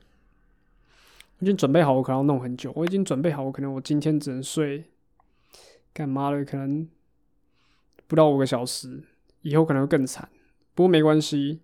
[1.39, 2.71] 我已经准备好，我可能要弄很久。
[2.75, 4.85] 我已经准备好，我可能我今天只能睡。
[5.93, 6.43] 干嘛的？
[6.43, 6.87] 可能
[8.07, 9.01] 不到五个小时，
[9.41, 10.27] 以后可能会更惨。
[10.73, 11.61] 不过没关系，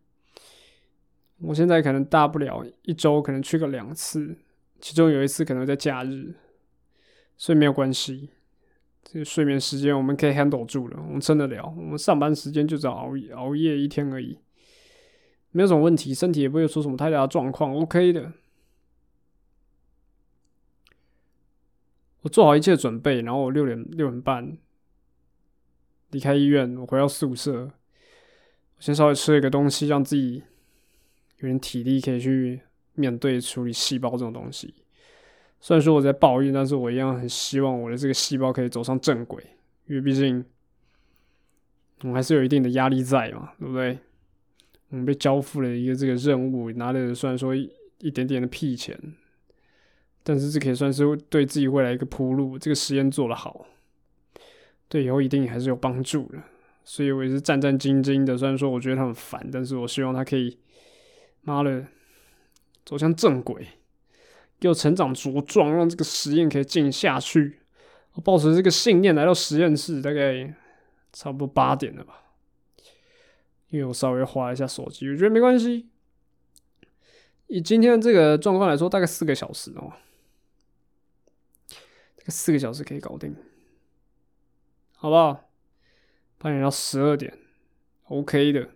[1.40, 4.38] 我现在可能大不了一周可能去个两次，
[4.80, 6.34] 其中有一次可能在假日，
[7.36, 8.30] 所以没有关系。
[9.04, 11.66] 这个睡眠时间我们可以 handle 住了，我们撑得了。
[11.76, 14.38] 我们上班时间就只要熬夜熬夜一天而已，
[15.52, 18.32] 没有什么问题，身体也不会出什么太大的状况，OK 的。
[22.22, 24.56] 我做好一切准备，然后我六点六点半
[26.12, 27.72] 离开医院，我回到宿舍，我
[28.80, 30.44] 先稍微吃了一个东西，让自己
[31.40, 32.62] 有点体力，可以去
[32.94, 34.81] 面对处理细胞这种东西。
[35.62, 39.42] 虽然说我在抱怨，但是我一样很希望我的这个细胞可以走上正轨，
[39.86, 40.44] 因为毕竟
[42.04, 43.98] 我还是有一定的压力在嘛，对不对？
[44.90, 49.00] 我们被交付了一个这个任务，拿的虽然说一点点的屁钱。
[50.24, 53.66] 但是这可以算是对自己未来一个铺路，这个实验做得好，
[54.88, 56.38] 对以后一定还是有帮助的。
[56.84, 58.38] 所以我也是战战兢兢的。
[58.38, 60.56] 虽然说我觉得他很烦，但是我希望他可以，
[61.42, 61.88] 妈的，
[62.86, 63.66] 走向正轨，
[64.62, 67.62] 给我成长茁壮，让这个实验可以进行下去。
[68.14, 70.54] 我抱持这个信念来到实验室，大概
[71.12, 72.22] 差不多八点了吧。
[73.70, 75.90] 因为我稍微划一下手机，我觉得没关系。
[77.48, 79.94] 以今天这个状况来说，大概四个小时哦，
[82.16, 83.36] 这个四个小时可以搞定，
[84.96, 85.50] 好不好？
[86.38, 87.36] 八点到十二点
[88.04, 88.70] ，OK 的。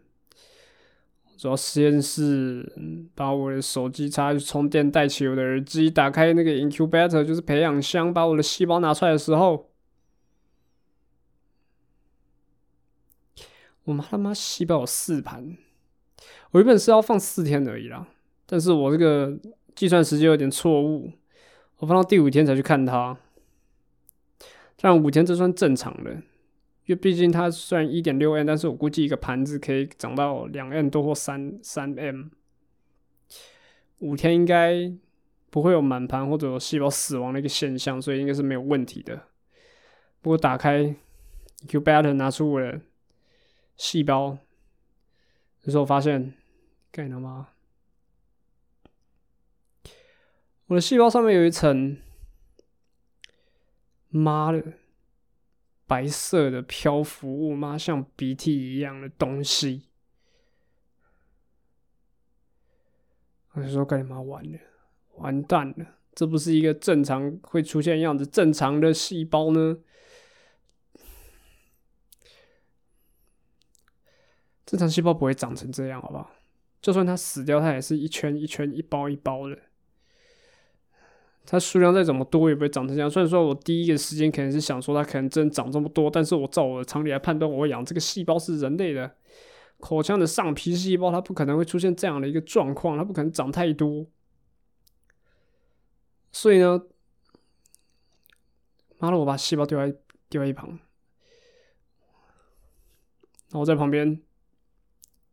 [1.37, 2.71] 主要实验室
[3.13, 9.69] 把我的手机插去充电，带起我的耳机，打开那个 incubator，就是培养箱，把我的细胞拿出来的时候，
[13.83, 15.57] 我妈他妈细胞有四盘，
[16.51, 18.07] 我原本是要放四天而已啦，
[18.45, 19.37] 但是我这个
[19.75, 21.11] 计算时间有点错误，
[21.77, 23.17] 我放到第五天才去看它，
[24.77, 26.21] 这样五天这算正常的。
[26.85, 32.25] 因为毕竟它虽然一点六 m，但是我估计一个盘子可以长到两 m 多或三三 m，
[33.99, 34.91] 五天应该
[35.49, 39.23] 不会有满盘或者细胞死亡的一个现象，所以应该是没有问题的。
[40.21, 40.95] 不过打开
[41.65, 42.79] Incubator 拿出我的
[43.77, 44.37] 细胞
[45.63, 46.35] 这时候，发现，
[46.91, 47.47] 干他妈，
[50.67, 51.97] 我的细胞上面有一层，
[54.09, 54.63] 妈的！
[55.87, 57.77] 白色的漂浮物吗？
[57.77, 59.89] 像鼻涕一样的东西。
[63.53, 64.59] 我就说：“干你妈完了，
[65.15, 65.85] 完蛋了！
[66.13, 69.77] 这不是一个正常会出现样子，正常的细胞呢？
[74.65, 76.31] 正常细胞不会长成这样，好不好？
[76.81, 79.57] 就算它死掉，它也是一圈一圈、一包一包的。”
[81.45, 83.09] 它数量再怎么多也不会长成这样。
[83.09, 89.15] 虽然说我第一个时间可能是想说它可能真长这么多，但是我照我的常理来判断，我养这个细胞是人类的
[89.79, 94.07] 口腔的上皮细胞，它不可能会出现这样的一个状况，它不可能长太多。
[96.31, 96.81] 所以呢，
[98.97, 99.95] 妈的，我把细胞丢在
[100.27, 100.67] 丢在一旁，
[103.49, 104.19] 然后在旁边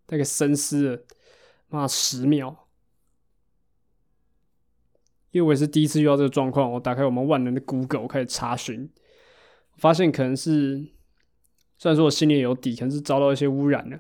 [0.06, 1.02] 大概深思了
[1.68, 2.61] 妈十秒。
[5.32, 8.88] 因为我也是第一次遇到这个状况，我打开我们万能的 Google 开始查询，
[9.76, 10.86] 发现可能是
[11.78, 13.98] 虽然说我心里有底，可能是遭到一些污染了。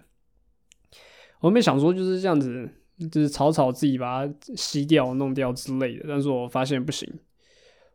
[1.40, 2.70] 我没想说就是这样子，
[3.10, 6.04] 就是草草自己把它吸掉、弄掉之类的。
[6.06, 7.10] 但是我发现不行，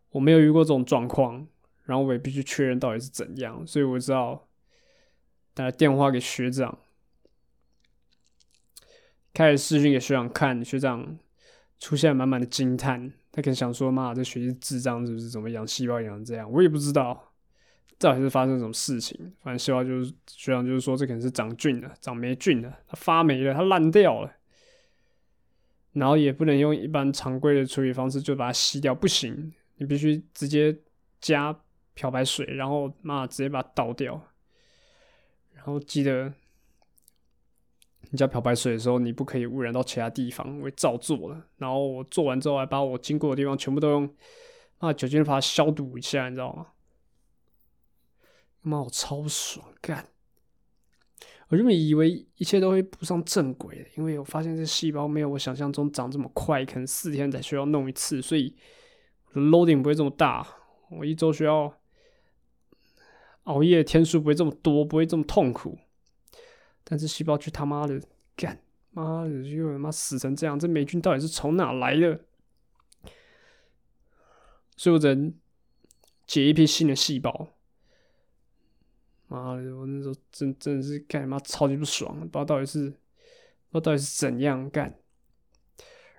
[0.09, 1.47] 我没有遇过这种状况，
[1.83, 4.47] 然后我也必须确认到底是怎样，所以我知道
[5.53, 6.79] 打电话给学长，
[9.31, 11.17] 开始视讯给学长看，学长
[11.79, 13.13] 出现满满的惊叹。
[13.37, 15.29] 他可能想说：“妈，这学习智障是不是？
[15.29, 16.51] 怎么养细胞养成这样？
[16.51, 17.31] 我也不知道，
[17.99, 19.15] 到底是发生什么事情。
[19.43, 24.31] 反正细胞就是学长就是说，这可能是长菌了，长霉菌了，它发霉了，它烂掉了。
[25.93, 30.75] 然后也不能用一般常规的处理方式就把它吸掉，不行，你必须直接
[31.21, 31.55] 加
[31.93, 34.19] 漂白水，然后妈直接把它倒掉。
[35.53, 36.33] 然后记得。”
[38.09, 41.45] 你加漂白水的时候，你不可以污染到其他地方，我照做了。
[41.57, 44.09] 然后我做完之后，还把我经过的地方全部都用
[44.77, 46.67] 啊酒精把它消毒一下，你知道吗？
[48.61, 50.07] 妈，我超爽干！
[51.49, 58.53] 我原本以为一切都会步上正轨的，因为我发现这细胞没有我想象中长这么快，可能四天才需要弄一次，所以
[59.33, 60.45] loading 不会这么大。
[60.89, 61.73] 我一周需要
[63.43, 65.77] 熬夜天数不会这么多，不会这么痛苦。
[66.89, 68.01] 但是细胞却他妈的
[68.33, 68.57] 干，
[68.91, 72.17] 妈的又他妈死成这样，这霉菌到底是从哪来的？
[74.77, 75.33] 所以我能
[76.25, 77.49] 解一批新的细胞。
[79.27, 82.93] 妈的，我那时候真真的是干妈超级不爽，不知道到底是不知
[83.73, 84.97] 道到底是怎样干。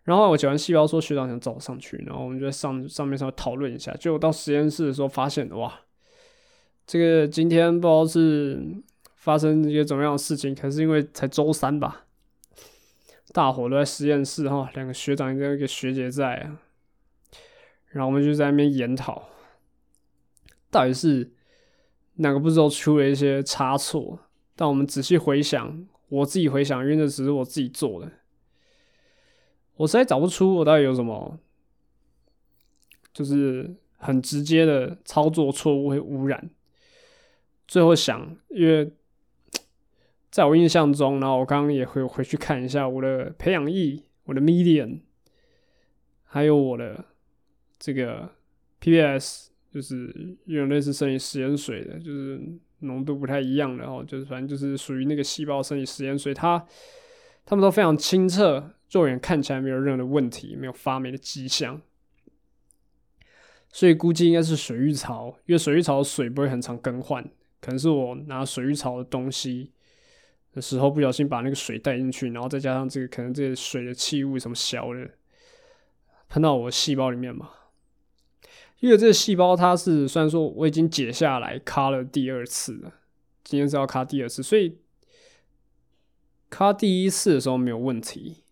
[0.05, 3.95] 然后我解完细胞，说学长想找我上去，然后我们就在上上面稍微讨论一下。
[3.95, 5.81] 结果到实验室的时候，发现哇，
[6.87, 8.83] 这个今天不知道是。
[9.29, 10.55] 发生一些怎么样的事情？
[10.55, 12.07] 可是因为才周三吧，
[13.35, 16.51] 大伙都在实验室哈，两个学长跟一个学姐在，
[17.89, 19.29] 然后我们就在那边研讨，
[20.71, 21.31] 到底是
[22.15, 24.19] 哪个步骤出了一些差错？
[24.57, 28.11] 但我们仔细回想，我自己回想，因为那只是我自己做的，
[29.77, 31.39] 我实在找不出我到底有什么，
[33.13, 36.49] 就是很直接的操作错误会污染。
[37.67, 38.91] 最后想，因为。
[40.31, 45.01] 在我印象中，然后我刚刚也会回去看一下我的培养液、我的 medium，
[46.25, 47.05] 还有我的
[47.79, 48.31] 这个
[48.81, 52.41] PBS，就是用类似生理食盐水的，就是
[52.81, 56.65] 浓度不太一样的哦，就是反正就是属于那个细胞生理实验水，它
[57.47, 61.81] 它们都非常清澈，肉眼看起来没有任何的问题，没有发霉的迹象。
[63.71, 67.23] 所以估计应该是水浴槽，因为水浴槽水不会很常更换，
[67.61, 69.73] 可能是我拿水浴槽的东西
[70.55, 75.11] 的时候不小心把那个水带进去，然后再加上这个可能这个水的气雾什么小的
[76.29, 77.51] 喷到我细胞里面嘛。
[78.81, 82.93] 因为这个细胞它是虽然说我已经解下来卡了第二次了，
[83.43, 84.79] 今天是要卡第二次，所以
[86.49, 88.45] 卡第一次的时候没有问题，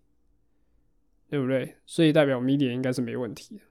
[1.31, 1.77] 对不对？
[1.87, 3.63] 所以代表 media 应该是没问题的。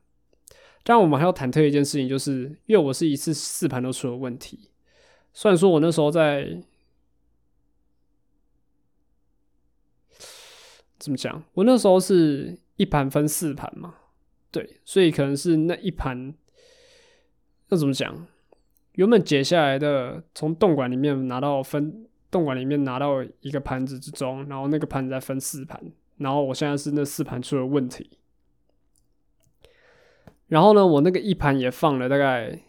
[0.83, 4.69] 但我们还要忐忑一件事情，就是因为我是一次四盘都出了问题。
[5.33, 6.63] 虽然说我那时候在
[10.97, 13.95] 怎么讲，我那时候是一盘分四盘嘛，
[14.51, 16.33] 对，所以可能是那一盘。
[17.69, 18.27] 那怎么讲？
[18.93, 25.81] 原本解下来的，从动管里面拿到分动管里面拿到一个盘子之中，然后那个盘子再分四盘，
[26.17, 28.09] 然后我现在是那四盘出了问题。
[30.47, 32.61] 然后呢，我那个一盘也放了大概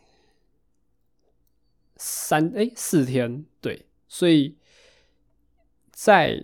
[1.96, 4.56] 三哎四天，对，所以
[5.90, 6.42] 在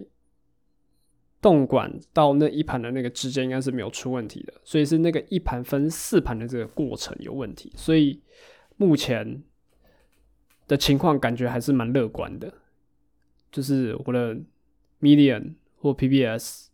[1.43, 8.23] 动管到那一盘的那个之间应该是没有出问题的，所以是那个一盘分四盘的这个过程有问题，所以
[8.77, 9.43] 目前
[10.69, 12.55] 的情况感觉还是蛮乐观的，
[13.51, 14.39] 就是我的
[15.01, 16.69] median 或 PBS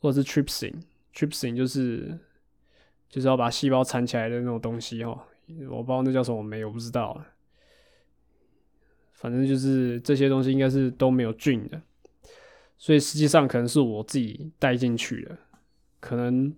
[0.00, 2.18] 或者是 trypsin，trypsin 就是
[3.08, 5.16] 就是要把细胞缠起来的那种东西哦，
[5.70, 7.24] 我不知道那叫什么酶，我不知道，
[9.12, 11.80] 反正就是这些东西应该是都没有菌的。
[12.82, 15.38] 所以实际上可能是我自己带进去的，
[16.00, 16.52] 可能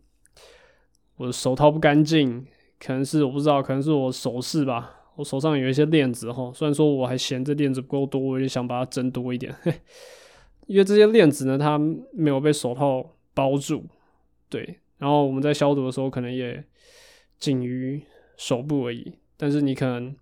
[1.16, 2.46] 我的手套不干净，
[2.80, 5.02] 可能是我不知道，可能是我手势吧。
[5.16, 9.54] 我手上有一些链子哈，虽然说我还嫌这链子不够多，我也想把它增多一点。
[10.66, 11.78] 因为这些链子呢，它
[12.14, 13.04] 没有被手套
[13.34, 13.84] 包住，
[14.48, 14.80] 对。
[14.96, 16.64] 然后我们在消毒的时候，可能也
[17.38, 18.02] 仅于
[18.38, 19.12] 手部而已。
[19.36, 20.16] 但是你可能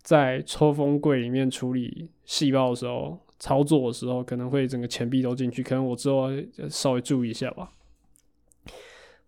[0.00, 3.18] 在抽风柜里面处理细胞的时候。
[3.38, 6.28] 操作的时候可能会整个钱币都进去，可能我之后
[6.68, 7.72] 稍微注意一下吧。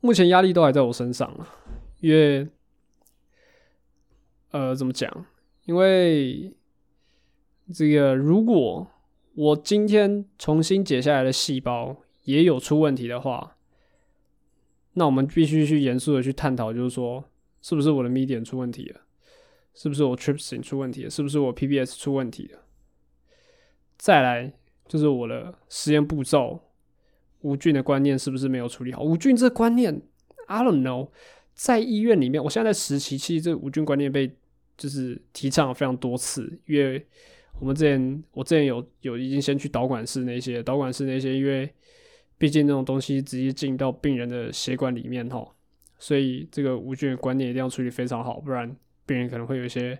[0.00, 1.54] 目前压力都还在我身上啊，
[2.00, 2.46] 因为
[4.50, 5.26] 呃，怎么讲？
[5.64, 6.54] 因为
[7.74, 8.86] 这个如果
[9.34, 13.56] 我今天重新解下来的细胞也有出问题的话，
[14.94, 17.24] 那我们必须去严肃的去探讨，就是说
[17.60, 19.00] 是不是我的 medium 出问题了，
[19.74, 22.60] 是不是我 trypsin 出问题了，是不是我 PBS 出问题了？
[23.98, 24.50] 再来
[24.86, 26.58] 就是我的实验步骤，
[27.40, 29.02] 无菌的观念是不是没有处理好？
[29.02, 30.00] 无菌这观念
[30.46, 31.08] ，I don't know。
[31.52, 34.30] 在医院里面，我现在在实习，其实这无菌观念被
[34.76, 36.58] 就是提倡了非常多次。
[36.66, 37.04] 因为
[37.58, 41.68] 我们之前，我之前有有已经先去导管室那些导管室那些，因为
[42.38, 45.44] 毕竟那种东西直接进到病人的血管里面哈，
[45.98, 48.72] 所以这个无菌的观念一定要处理非常好，不然
[49.04, 49.98] 病人可能会有一些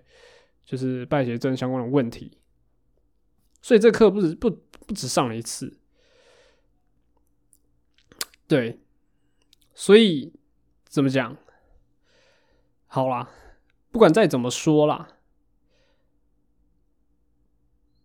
[0.65, 2.38] 就是败血症相关的问题。
[3.61, 4.51] 所以这课不止不
[4.87, 5.79] 不止上了一次，
[8.47, 8.81] 对，
[9.75, 10.33] 所以
[10.85, 11.37] 怎么讲？
[12.87, 13.31] 好啦，
[13.91, 15.19] 不管再怎么说啦，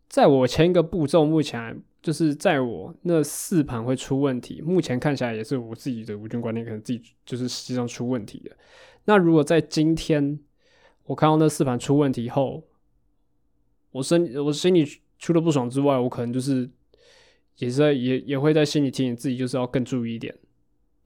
[0.10, 8.58] 在我前一个步骤，目前就是在我那四盘会出问题，目前看起来也是我自己的无菌观念可能自己就是实际上出问题的。
[9.06, 10.39] 那如果在今天
[11.04, 12.68] 我看到那四盘出问题后，
[13.91, 15.03] 我身我心里。
[15.24, 16.69] 除了不爽之外，我可能就是
[17.55, 20.38] 也是在也也会在心里提醒自己，就是要更注意一点。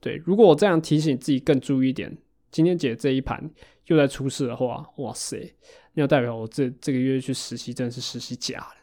[0.00, 2.18] 对，如果我这样提醒自己更注意一点，
[2.50, 3.48] 今天姐这一盘
[3.86, 5.54] 又在出事的话，哇塞，
[5.92, 8.74] 那代表我这这个月去实习真的是实习假了，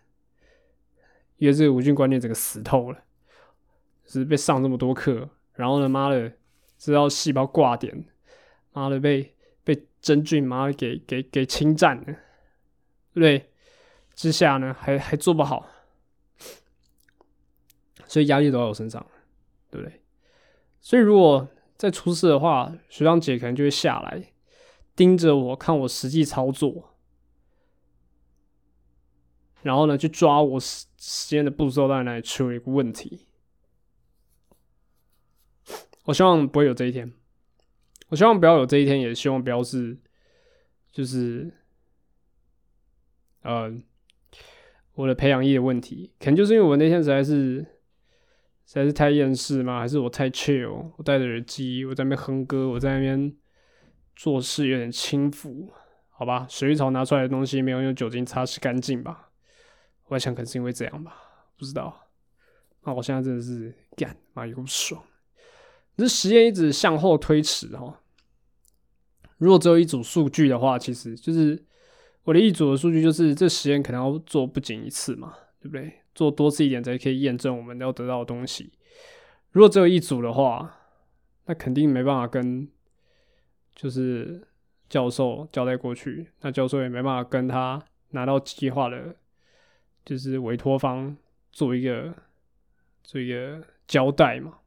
[1.35, 3.03] 因为这个无菌观念整个死透了，
[4.05, 6.31] 是被上这么多课，然后呢，妈的，
[6.77, 8.05] 知道细胞挂点，
[8.71, 12.13] 妈的被被真菌妈的给给给侵占了，对
[13.15, 13.49] 不对？
[14.15, 15.67] 之下呢，还还做不好，
[18.07, 19.05] 所以压力都在我身上，
[19.69, 20.01] 对不对？
[20.79, 21.45] 所以如果
[21.75, 24.31] 再出事的话，学长姐可能就会下来
[24.95, 26.95] 盯着我看我实际操作，
[29.61, 33.27] 然后呢，去抓我实实验的步骤在哪里出了一个问题。
[36.05, 37.11] 我希望不会有这一天，
[38.07, 39.97] 我希望不要有这一天，也希望不要是，
[40.93, 41.53] 就是，
[43.41, 43.77] 呃。
[44.95, 47.57] 我的培养液的问题，可能就是因为我那天实在是
[48.65, 49.79] 实在是太厌世吗？
[49.79, 50.91] 还是我太 chill？
[50.97, 53.33] 我戴着耳机，我在那边哼歌，我在那边
[54.15, 55.69] 做事有点轻浮，
[56.09, 56.47] 好吧？
[56.49, 59.29] 水浴槽拿出来的东西没有用酒精擦拭干净吧？
[60.07, 61.15] 我想可能是因为这样吧，
[61.57, 62.07] 不知道。
[62.83, 65.03] 那我现在真的是干妈有爽，
[65.97, 67.99] 这实验一直向后推迟哈，
[69.37, 71.61] 如果只有一组数据的话，其实就是
[72.25, 75.93] 我的一组的数据，就是这实验可能要做不仅一次嘛，对不对？
[76.13, 78.71] 做多次一点才可以验证我们要得到的东西。
[79.51, 80.75] 如果只有一组的话，
[81.45, 82.67] 那肯定没办法跟
[83.75, 84.41] 就是
[84.89, 89.15] 教授交代过去，那教授也没办法跟他拿到计划的，
[90.03, 91.15] 就是委托方
[91.51, 92.11] 做一个
[93.03, 94.59] 做一个交代嘛。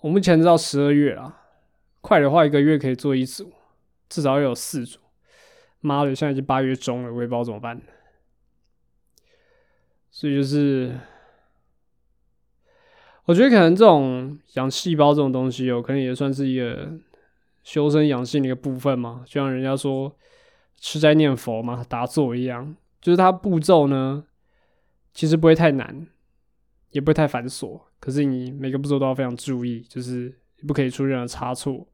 [0.00, 1.42] 我目前知道十二月啊，
[2.00, 3.52] 快的话一个月可以做一组，
[4.08, 4.98] 至少要有四组。
[5.86, 7.80] 妈的，现在已经八月中了，我也不知道怎么办。
[10.10, 10.98] 所以就是。
[13.26, 16.92] 我觉得可能这种养细胞这种东西哦，可能也算是一个
[17.62, 19.24] 修身养性的一个部分嘛。
[19.24, 20.14] 就像人家说
[20.76, 24.26] 吃斋念佛嘛，打坐一样，就是它步骤呢，
[25.14, 26.06] 其实不会太难，
[26.90, 27.80] 也不会太繁琐。
[27.98, 31.88] 可是你每个步骤都要非常注意，就是不可以出任何差错，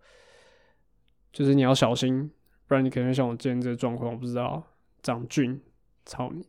[1.33, 2.29] 就是你要小心，
[2.71, 4.65] 不然你可能像我今天这个状况，我不知道
[5.03, 5.61] 长菌，
[6.07, 6.47] 操你！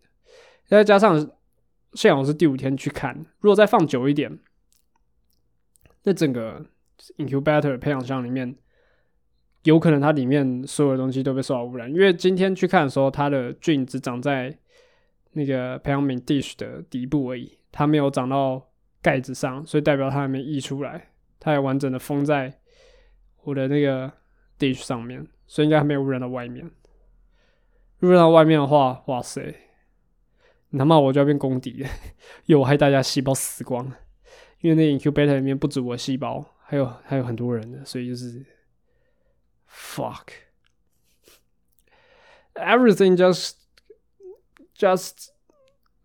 [0.67, 1.17] 再加上
[1.93, 4.37] 现在我是第五天去看，如果再放久一点。
[6.03, 6.63] 那整个
[7.17, 8.55] incubator 培养箱里面，
[9.63, 11.91] 有可能它里面所有的东西都被受到污染。
[11.91, 14.55] 因为今天去看的时候，它的菌只长在
[15.31, 18.69] 那个培养皿 dish 的底部而已，它没有长到
[19.01, 21.09] 盖子上，所以代表它还没溢出来，
[21.39, 22.59] 它还完整的封在
[23.41, 24.13] 我的那个
[24.61, 26.69] dish 上面，所以应该还没有污染到外面。
[28.01, 29.55] 污染到外面的话，哇塞，
[30.69, 31.89] 你他妈我就要变公敌了，
[32.45, 33.91] 又害大家细胞死光。
[34.59, 38.45] 因为那 incubator 里面不止我细胞，还有还有很多人的，所以就是
[39.67, 40.27] fuck
[42.53, 43.53] everything just
[44.75, 45.29] just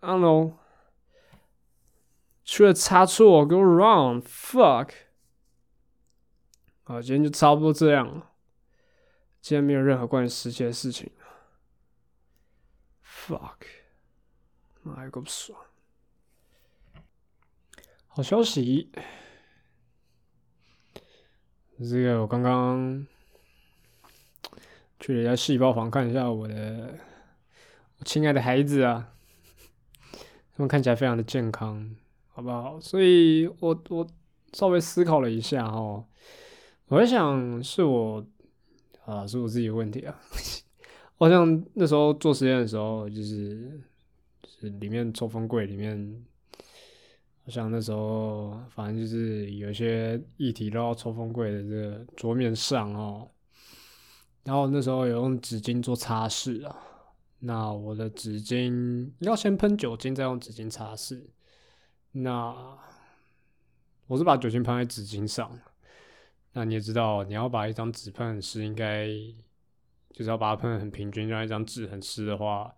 [0.00, 0.54] I don't know
[2.44, 4.90] 出了差错 go wrong fuck
[6.84, 8.30] 好，今天就差不多这样了。
[9.47, 11.09] 今天没有任何关于实际的事情
[13.05, 13.55] fuck
[14.82, 15.57] 妈呀，够不爽！
[18.09, 18.90] 好消息，
[21.78, 23.07] 这个我刚刚
[24.99, 26.99] 去了一下细胞房，看一下我的
[27.99, 29.12] 我亲爱的孩子啊，
[30.11, 31.94] 他们看起来非常的健康，
[32.32, 32.80] 好不好？
[32.80, 34.05] 所以我我
[34.55, 36.05] 稍微思考了一下哦，
[36.86, 38.26] 我在想是我
[39.07, 40.14] 啊，是我自己的问题啊。
[41.16, 43.80] 我像那时候做实验的时候，就是
[44.42, 46.24] 就是里面抽风柜里面。
[47.48, 53.30] 像那时候，反正就是有一些液体落到抽风柜的这个桌面上哦，
[54.42, 56.76] 然后那时候有用纸巾做擦拭啊。
[57.38, 61.22] 那我的纸巾要先喷酒精，再用纸巾擦拭。
[62.11, 62.52] 那
[64.09, 65.57] 我是把酒精喷在纸巾上。
[66.57, 69.07] 那你也知道，你要把一张纸喷很湿，应该
[70.11, 72.74] 就是要把它喷的很平均，让一张纸很湿的话。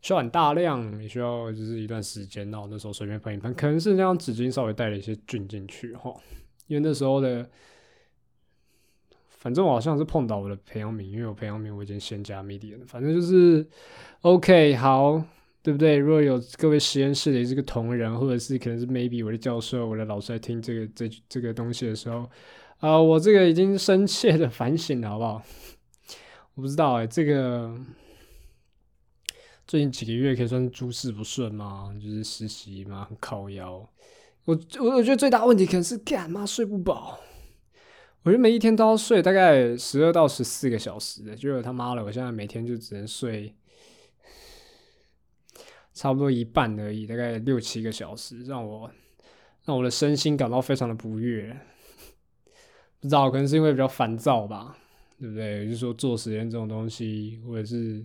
[0.00, 2.48] 需要很大量，也需要就是一段时间。
[2.52, 6.14] 那我那时候随便喷一喷，可能是那张纸巾稍微带了一些菌进去哈。
[6.68, 7.50] 因为那时候的，
[9.26, 13.66] 反正我好像是碰到我的培养皿，因为我培养皿我已经先加 medium 反正就是
[14.20, 15.20] OK 好，
[15.64, 15.96] 对不对？
[15.96, 22.30] 如果有各位实验室的这个同仁，或者是可能是 maybe 我的教授、我的老师在听这个这这个东西的时候，
[22.78, 25.42] 啊，我这个已经深切的反省了，好不好？
[26.54, 27.74] 我不知道哎，这个。
[29.66, 31.94] 最近几个月可以算诸事不顺吗？
[32.02, 33.86] 就是实习嘛，很靠腰。
[34.46, 37.18] 我我我觉得最大问题可能是干嘛睡不饱。
[38.22, 43.54] 我觉得每一天都要睡大概十二到十四个小时的，结果他妈的，我现在每天就只能睡
[45.92, 48.90] 差不多一半而已，大概六七个小时，让我
[49.66, 51.54] 让我的身心感到非常的不悦。
[53.00, 54.76] 不知道可能是因为比较烦躁吧，
[55.18, 55.64] 对不对？
[55.66, 58.04] 就是说做实验这种东西，或者是。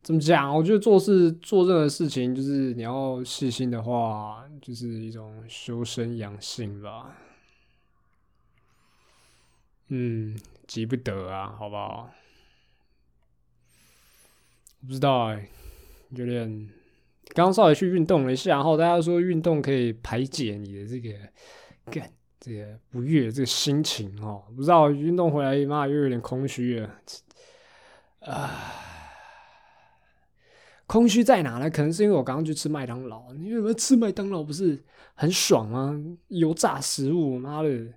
[0.00, 0.56] 怎么讲？
[0.56, 7.14] 我觉得做事做任何事情，就是你要细心的话，就是一种修身养性吧。
[9.88, 10.34] 嗯，
[10.66, 12.08] 急不得啊，好不好？
[14.86, 15.46] 不知道哎，
[16.10, 16.70] 有点
[17.34, 21.12] 刚稍微去运动了一下，然后大家说运动可以排解你的这个
[21.90, 24.44] 感这个不悦这个心情哦。
[24.54, 26.90] 不知道运动回来妈又有点空虚了
[28.20, 28.50] 啊。
[30.86, 31.68] 空虚在哪呢？
[31.68, 34.82] 可能是因为我刚刚去吃麦当劳，因为吃麦当劳不是
[35.14, 35.94] 很爽吗？
[36.28, 37.92] 油炸食物，妈的！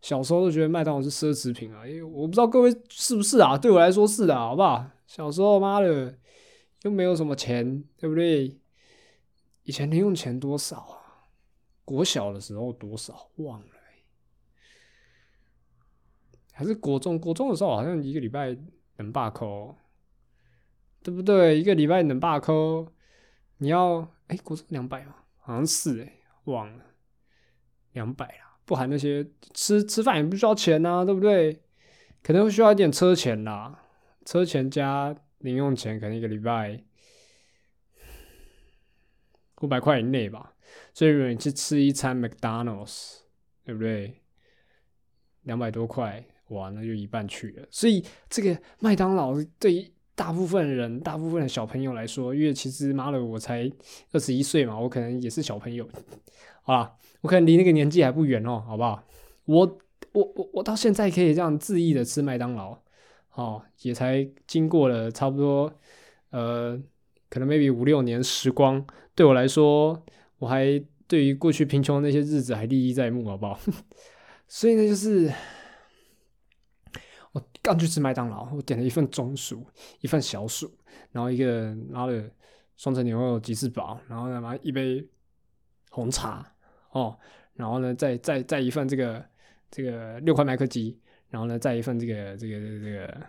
[0.00, 3.58] 小时候都觉得麦当劳是奢侈品啊，因为我不知道各位是不是啊？
[3.58, 4.82] 对我来说是的，好不好？
[5.06, 6.16] 小时候妈的
[6.84, 8.58] 又没有什么钱，对不对？
[9.64, 11.28] 以前零用钱多少啊？
[11.84, 13.66] 国小的时候多少忘了？
[16.60, 18.54] 还是国中，国中的时候好像一个礼拜
[18.98, 19.74] 能罢扣，
[21.02, 21.58] 对不对？
[21.58, 22.86] 一个礼拜能罢扣，
[23.56, 25.14] 你要哎，国中两百吗？
[25.38, 26.12] 好像是哎，
[26.44, 26.84] 忘了，
[27.94, 31.62] 两百啦，不含那些吃吃饭也不需要钱呐，对不对？
[32.22, 33.82] 可能会需要一点车钱啦，
[34.26, 36.84] 车钱加零用钱，可能一个礼拜
[39.62, 40.54] 五百块以内吧。
[40.92, 43.20] 所以如果你去吃一餐 McDonald's，
[43.64, 44.20] 对不对？
[45.44, 47.66] 两百多块，哇，那就一半去了。
[47.70, 53.68] 所以这个麦当劳对于大部分人、大部分的小朋友来说，因为其实妈的，我才
[54.12, 55.88] 二十一岁嘛，我可能也是小朋友。
[56.62, 56.92] 好啦，
[57.22, 59.02] 我可能离那个年纪还不远哦，好不好？
[59.46, 59.78] 我。
[60.12, 62.76] 我我我到现在可以这样恣意的吃麦当劳，
[63.34, 65.72] 哦，也才经过了差不多，
[66.30, 66.76] 呃，
[67.28, 68.84] 可能 maybe 五六年时光，
[69.14, 70.02] 对我来说，
[70.38, 73.60] 我还对于过去贫穷的那些日子还历历在目，好不好？
[74.48, 75.32] 所以呢，就是
[77.70, 79.66] 刚去吃麦当劳，我点了一份中薯，
[80.00, 80.70] 一份小薯，
[81.12, 82.22] 然后一个拿了
[82.76, 85.06] 双层牛肉鸡翅堡，然后呢，妈一杯
[85.90, 86.46] 红茶，
[86.90, 87.18] 哦，
[87.54, 89.24] 然后呢，再再再一份这个。
[89.72, 90.98] 这个六块麦克鸡，
[91.28, 93.20] 然后呢，再一份这个这个这个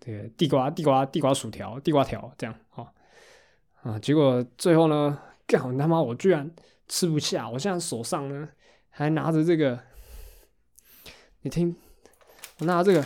[0.00, 2.88] 这个地瓜地瓜地瓜薯条地瓜条这样哦
[3.82, 5.16] 啊，结果最后呢，
[5.46, 6.50] 干他妈我居然
[6.88, 8.48] 吃不下，我现在手上呢
[8.90, 9.78] 还拿着这个，
[11.42, 11.76] 你听，
[12.58, 13.00] 我拿这个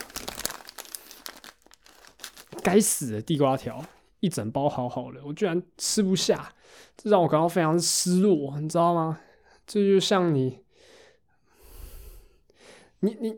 [2.63, 3.85] 该死的地瓜条，
[4.21, 6.53] 一整包好好的，我居然吃不下，
[6.97, 9.21] 这让我感到非常失落，你知道吗？
[9.67, 10.61] 这就像你。
[13.03, 13.35] 你你，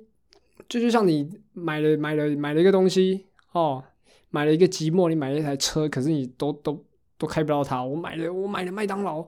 [0.69, 3.85] 这就像你买了买了买了一个东西哦，
[4.31, 6.85] 买了一个寂寞，你买了一台车，可是你都都
[7.17, 7.81] 都开不到它。
[7.81, 9.25] 我买了我买了麦当劳，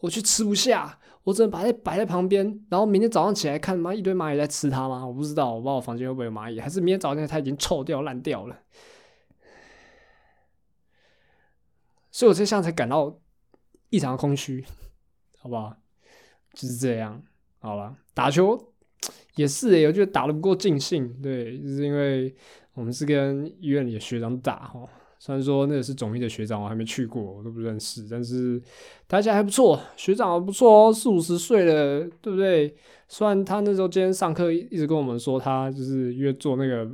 [0.00, 5.06] 我却吃不下，我只能把它摆在旁边，然后明天早上起来看，妈一堆蚂蚁在吃它吗？
[5.06, 8.54] 我不知道，我不知道我房间会不会有蚂蚁，还是明天早上它已经臭掉烂掉了。
[12.18, 13.16] 所以我这下才感到
[13.90, 14.64] 异常空虚，
[15.38, 15.72] 好不好？
[16.52, 17.22] 就是这样，
[17.60, 18.58] 好了，打球。
[19.36, 22.34] 也是诶，我觉得打的不够尽兴，对，就是因为
[22.74, 24.84] 我们是跟医院里的学长打哈，
[25.20, 28.60] 虽然说那个是总医的学长，我还没去过，我都不认识，但是
[29.06, 32.74] 打起来还不错，学长不错哦，四五十岁了，对不对？
[33.06, 36.90] 虽然他那时候今天上课一直跟我们说，他就是约做那个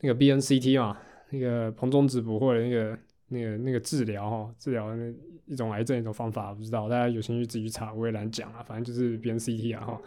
[0.00, 0.98] 那个 BNCT 嘛，
[1.30, 2.98] 那个棚中指捕或者那个
[3.28, 5.12] 那个那个治疗哈，治疗那
[5.46, 10.00] 一种癌症一种方法，不知道大家有兴趣自己去查，我也难讲啊，反正就是 BNCT 啊哈，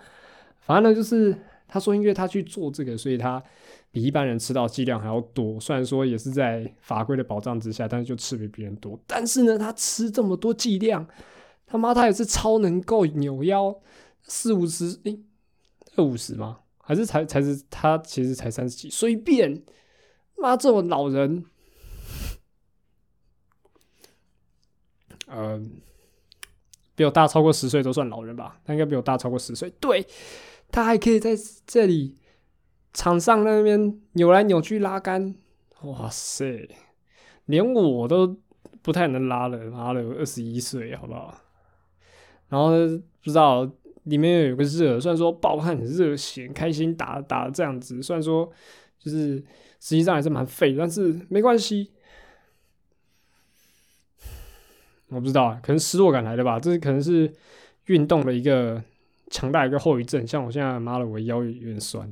[0.59, 1.35] 反正呢就是。
[1.73, 3.41] 他说：“因为他去做这个，所以他
[3.91, 5.57] 比一般人吃到剂量还要多。
[5.57, 8.99] 虽然说也是在法规的保障之下，但是就吃比别人多。
[9.07, 11.07] 但是呢，他吃这么多剂量，
[11.65, 13.73] 他妈他也是超能够扭腰，
[14.23, 15.17] 四五十，诶，
[15.95, 16.59] 二五十吗？
[16.79, 19.63] 还是才才是他其实才三十几，随便。
[20.35, 21.45] 妈，这种老人，
[25.31, 25.59] 呃，
[26.95, 28.59] 比我大超过十岁都算老人吧？
[28.65, 30.05] 他应该比我大超过十岁，对。”
[30.73, 31.31] 他还可以在
[31.67, 32.17] 这里
[32.93, 35.35] 场上那边扭来扭去拉杆，
[35.81, 36.69] 哇塞！
[37.47, 38.37] 连我都
[38.81, 41.37] 不太能拉了，拉了二十一岁，好不好？
[42.47, 42.69] 然后
[43.21, 43.69] 不知道
[44.03, 48.49] 里面有个热，虽然说爆汗很热血，开心打打这样子，虽然说
[48.97, 49.35] 就是
[49.81, 51.91] 实际上还是蛮废，但是没关系。
[55.11, 57.31] 我不知道啊，可能失落感来的吧，这可能是
[57.85, 58.83] 运动的一个。
[59.33, 62.05] 强大一个后遗症，像我现在，妈的，我腰有点酸，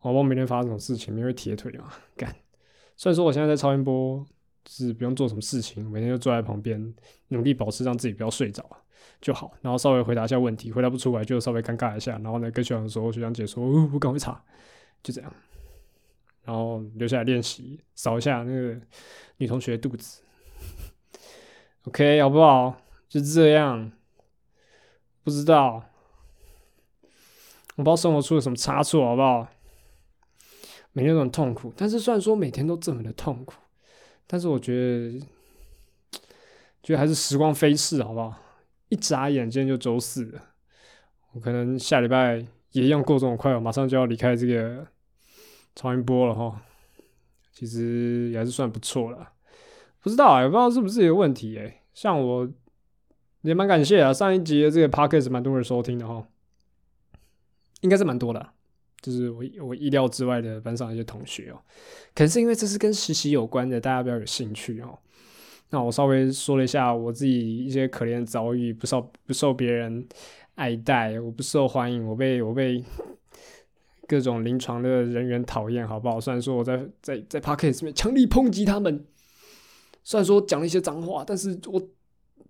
[0.00, 2.32] 我不知道明天发生什么事情，因为铁腿啊，干。
[2.96, 4.24] 虽然说我现在在超音波，
[4.68, 6.94] 是不用做什么事情，每天就坐在旁边，
[7.30, 8.64] 努力保持让自己不要睡着
[9.20, 14.40] 就好，然后稍微回答一下问题，回答不出来就稍微尴尬一下，然后呢跟学长说，学长姐说，我赶快查，
[15.02, 15.34] 就这样，
[16.44, 18.80] 然后留下来练习，扫一下那个
[19.38, 20.22] 女同学肚子
[21.84, 22.76] ，OK 好不好？
[23.08, 23.92] 就这样，
[25.22, 25.84] 不知道。
[27.76, 29.48] 我不知道生活出了什么差错，好不好？
[30.92, 33.54] 每天都很痛苦，但是虽然说每天都这么的痛苦，
[34.26, 35.20] 但是我觉得，
[36.82, 38.34] 觉得还是时光飞逝，好不好？
[38.90, 40.42] 一眨眼间就周四了，
[41.32, 44.86] 我可能下礼拜也一样过这么快，我马上就要离开这个
[45.74, 46.60] 超音波了哈。
[47.52, 49.32] 其实也还是算不错了，
[50.02, 51.82] 不知道哎，不知道是不是有问题哎。
[51.94, 52.48] 像我
[53.42, 56.26] 也蛮感谢啊，上一集的这个 podcast 蛮多人收听的哈。
[57.80, 58.48] 应该是蛮多的，
[59.00, 61.58] 就是我我意料之外的班上一些同学哦，
[62.14, 64.96] 可能是因为这是跟实习有关的，大家比较有兴趣哦。
[65.70, 70.06] 那我稍微说了一下我自己一些可怜的遭遇，不受不受别人
[70.54, 72.84] 爱戴，我不受欢迎，我被我被
[74.06, 76.20] 各种临床的人员讨厌，好不好？
[76.20, 79.04] 虽然说我在在在 p o c k e t 里面强力抨击他们，
[80.04, 81.80] 虽然说讲了一些脏话，但是我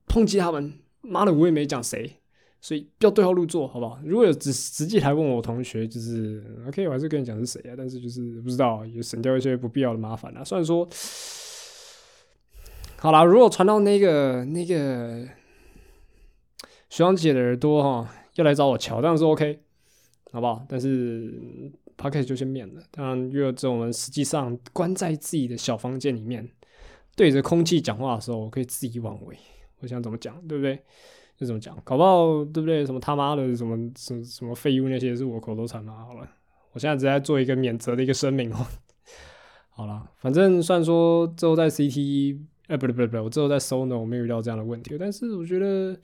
[0.06, 2.10] 抨击他们，妈的，我也没讲谁，
[2.60, 3.98] 所以不要对号入座，好不好？
[4.04, 10.42] 如果有直实际来问我同学，就是 OK，我还是跟你讲是谁啊，但是就是不知道，也省掉一些不必要的麻烦啊。
[10.44, 10.88] 虽然说，
[12.96, 15.26] 好啦，如果传到那个那个
[16.90, 19.60] 学长姐的耳朵哈，要来找我瞧，当然是 OK。
[20.34, 20.64] 好不好？
[20.66, 21.30] 但是
[21.94, 22.82] p o c a s t 就先免了。
[22.90, 26.48] 当然，如果在我们实际上关在自己的小房间里面，
[27.16, 29.36] 对着空气讲话的时候，我可以恣意妄为。
[29.80, 30.78] 我想怎么讲，对不对？
[31.36, 32.84] 就怎么讲，搞不好对不对？
[32.86, 36.04] 什么他妈的，什么什么什么废物那些，是我口头禅嘛。
[36.06, 36.28] 好了，
[36.72, 38.66] 我现在只在做一个免责的一个声明哦。
[39.70, 42.38] 好了，反正虽然说之后在 CT，
[42.68, 45.98] 哎，不对不对不对，我之后在 Sono 我没有遇到这样的问题，但是我觉得。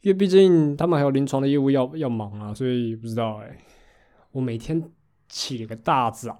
[0.00, 3.56] 因为毕竟他们还有临床的业务要要忙啊，所以不知道哎。
[4.32, 4.82] 我每天
[5.28, 6.36] 起了个大早，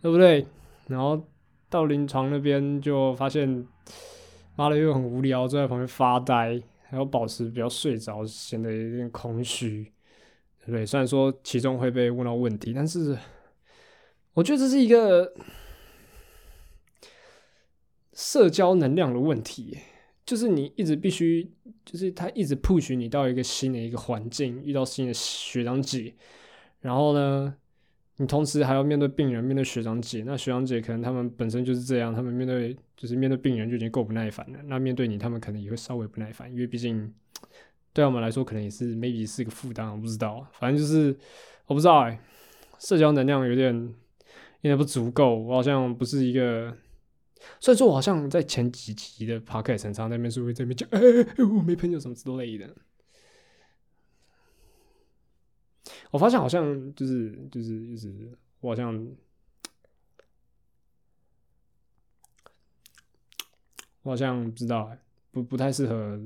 [0.00, 0.46] 对不对？
[0.86, 1.20] 然后
[1.70, 3.66] 到临床那边就发现，
[4.56, 9.92] 妈的又很无聊，坐在旁边发呆，还要保持比较睡着，显得有点空虚，
[10.60, 10.86] 对不对？
[10.86, 13.16] 虽然说其中会被问到问题，但是
[14.34, 15.32] 我觉得这是一个
[18.12, 19.78] 社交能量的问题。
[20.24, 21.50] 就是你一直必须，
[21.86, 26.14] 就是他一直 push 你到一个新的一个环境，遇到新的学长姐，
[26.80, 27.56] 然后呢，
[28.20, 30.24] 你同时还要面对病人，面对学长姐。
[30.26, 34.58] 那学长姐可能他们本身就是这样，他们面对就是面对病人就已经够不耐烦了。
[34.64, 37.14] 那面对你，他们可能也会稍微不耐烦，因为毕竟
[37.92, 39.88] 对我们来说，可能也是 maybe 是一个负担。
[39.90, 41.16] 我不知道，反正就是
[41.66, 42.20] 我不知道哎，
[42.78, 43.74] 社交能量有点
[44.62, 46.76] 有点不足够，我好像不是一个。
[47.60, 51.00] 虽然说，我好像在前几集的 p o c a s t 常那边是会在那边讲， 哎，
[51.44, 52.68] 我没朋友什么之类的。
[56.10, 58.94] 我发现好像就是就是就是我好像
[64.02, 64.90] 我好像不知道，
[65.30, 66.20] 不不太适合。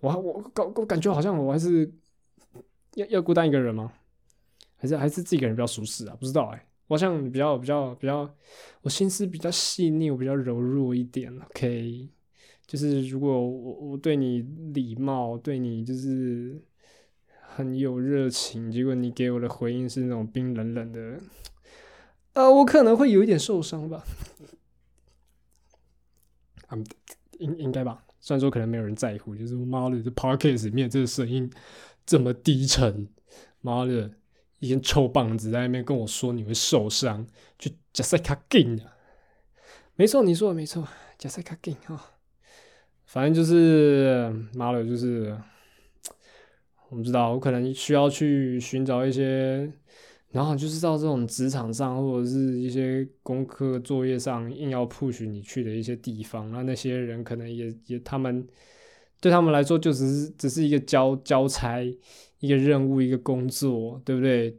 [0.00, 1.92] 我我感我感觉好像我还是
[2.94, 3.92] 要要孤单一个人吗？
[4.76, 6.16] 还是还是自己一个人比较舒适啊？
[6.20, 6.64] 不知道哎。
[6.86, 8.34] 我好像比较比较比较，
[8.80, 11.30] 我心思比较细腻，我比较柔弱一点。
[11.50, 12.08] OK，
[12.66, 14.40] 就是如果我我对你
[14.72, 16.58] 礼貌，对你就是
[17.58, 21.18] 很有热情，结果你给我的回应是那种冰冷冷的，
[22.34, 24.04] 啊，我可能会有一点受伤吧。
[26.70, 26.86] 嗯，
[27.40, 28.04] 应应该吧。
[28.20, 31.50] 虽然说可能没有人在乎，就是妈的，这 Podcast 里面这个声音
[32.06, 33.08] 这么低沉，
[33.60, 34.12] 妈的。
[34.60, 37.24] 一根臭棒子在那边跟我说你会受伤，
[37.56, 38.92] 就加塞卡金啊！
[39.94, 40.86] 没错，你说的没错，
[41.16, 42.14] 加塞卡金啊！
[43.06, 45.38] 反正就是妈的，就是
[46.88, 49.72] 我不知道，我可能需要去寻找一些，
[50.30, 58.46] 然后就是到这种职场上或者是一些功课作业上硬要 push 你去的一些地方，那那些人可能也也他们
[59.20, 61.82] 对他们来说就只是只是一个交交差。
[62.40, 64.56] 一个任务，一个工作，对不对？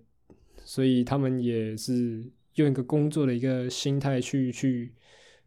[0.66, 2.22] 所以他们也是
[2.56, 4.94] 用一个工作的一个心态去去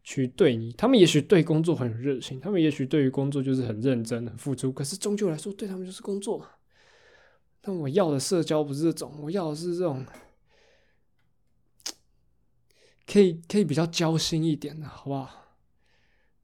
[0.03, 0.73] 去对你。
[0.73, 4.71] 他们也许对工作很有热情，他们也许对于工作就是很认真、很付出。
[4.71, 6.43] 可是终究来说，对他们就是工作。
[7.65, 10.05] 但我要的社交不是这种，我要的是这种
[13.07, 15.57] 可以可以比较交心一点的，好不好？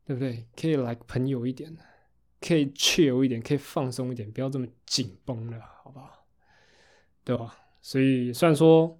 [0.05, 0.47] 对不对？
[0.55, 1.84] 可以来朋友一点的。
[2.41, 6.26] 可以 chill 一点，可以放松一点，不要这么紧绷了，好不好？
[7.26, 7.53] 对吧？
[7.82, 8.97] 所以虽然说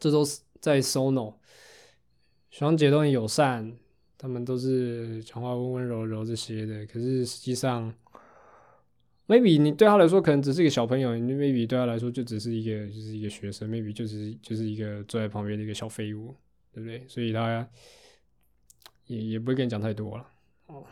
[0.00, 1.34] 这都是在 sono，
[2.48, 3.76] 学长姐都很友善，
[4.16, 7.94] 他们都是讲话温温柔柔这些的，可是实际上
[9.28, 16.34] ，maybe 你对他来说可能只是一个小朋友，你 maybe 对他来说就只是一个就是一个学生，maybe 就是就是一个坐在旁边的一个小废物，
[16.72, 17.04] 对不对？
[17.06, 17.68] 所以他
[19.06, 20.26] 也也不会跟你讲太多了，
[20.66, 20.84] 哦。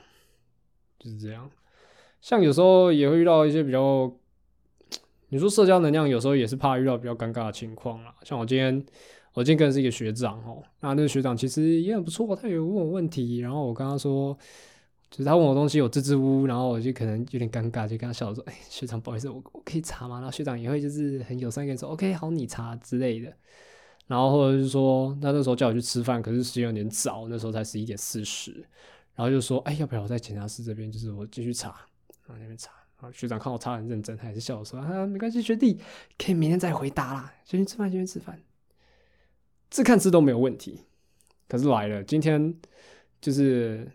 [0.99, 1.49] 就是这样，
[2.23, 4.11] 像有时候也会遇到一些比较，
[5.29, 8.15] 你说社交能量有时候也是怕遇到比较尴尬的情况啦。
[8.23, 8.85] 像我今天，
[9.35, 14.37] 我今天跟是一个学长哦，那那个学长其实也很不错，他有问我问题，然后我跟他说，
[15.11, 23.33] 就是他问我东西有支支吾吾，然后我就可能有点尴尬，就跟他笑说：“哎，学长不好意思，我我可以查吗？”然后学长也会就是很友善跟你说：“OK，好，你查之类的。”
[24.07, 28.53] 然后或者是说，那那时候叫我去吃饭，可是时间有点早，那时候才十一点四十。
[29.15, 30.93] 然后就说：“哎，要不要我在检查室这边？
[30.93, 31.69] 就是我继续查，
[32.27, 32.71] 然后那边查。
[33.01, 35.81] 然后学长看我查很认真，他也是笑说：‘啊，没关系，学弟
[36.19, 38.41] 可以明天再回答啦。’先去吃饭，先去吃饭，
[39.71, 40.83] 自看字都没有问题。
[41.49, 42.55] 可是来了，今天
[43.21, 43.91] 就是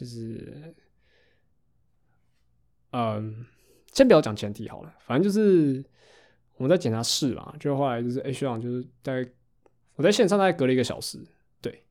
[0.00, 0.74] 就是，
[2.92, 3.44] 嗯，
[3.92, 5.84] 先不要讲前提好了，反正就是
[6.56, 9.30] 我们在检查室嘛，就后来就是哎学长就是在
[9.96, 11.18] 我在线上大概隔了一个小时，
[11.60, 11.84] 对，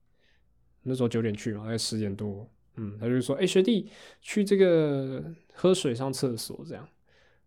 [0.82, 3.92] 那时候九点去嘛，大概十点多，嗯，他就说哎学弟
[4.22, 6.90] 去这个喝水上厕所这样，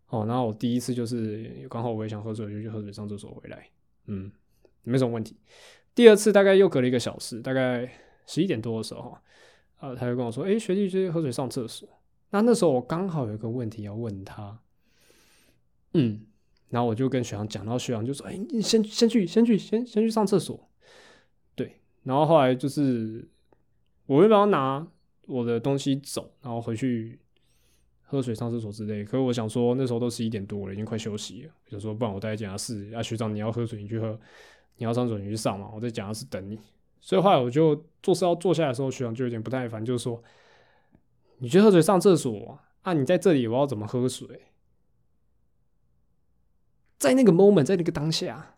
[0.07, 3.69] 哦，然后我第一次就是刚好我也想喝水，就去喝水上厕所回来，
[4.05, 4.31] 嗯，
[4.83, 5.35] 没什么问题。
[5.93, 7.91] 第二次大概又隔了一个小时，大概
[8.25, 9.17] 十一点多的时候，
[9.83, 11.85] 呃，他就跟我说：“哎，学弟去喝水上厕所。”
[12.31, 14.57] 那那时候我刚好有一个问题要问他，
[15.93, 16.21] 嗯，
[16.69, 20.69] 然后我就跟学长讲，然后学长就说：“哎，你先先去，先去，先先去上厕所。”
[21.53, 23.27] 对，然后后来就是
[24.05, 24.87] 我本要拿
[25.27, 27.19] 我的东西走，然后回去
[28.03, 29.03] 喝水上厕所之类。
[29.03, 32.89] 可是我想说，那时候都十一点多了，已经快休息了，就说不然我待在检查室。
[32.95, 34.17] 啊，学长你要喝水，你去喝。
[34.77, 36.57] 你要上厕所你去上嘛，我在讲的是等你，
[37.05, 40.23] 所以后来我就做事要坐下来的时候，学长就有点不耐烦，就是说，
[41.39, 44.25] 你去喝水上厕所啊，你在这里我要怎么喝水？
[46.97, 48.55] 在那个 moment，在那个当下，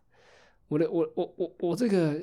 [0.67, 2.21] 我的我我我我这个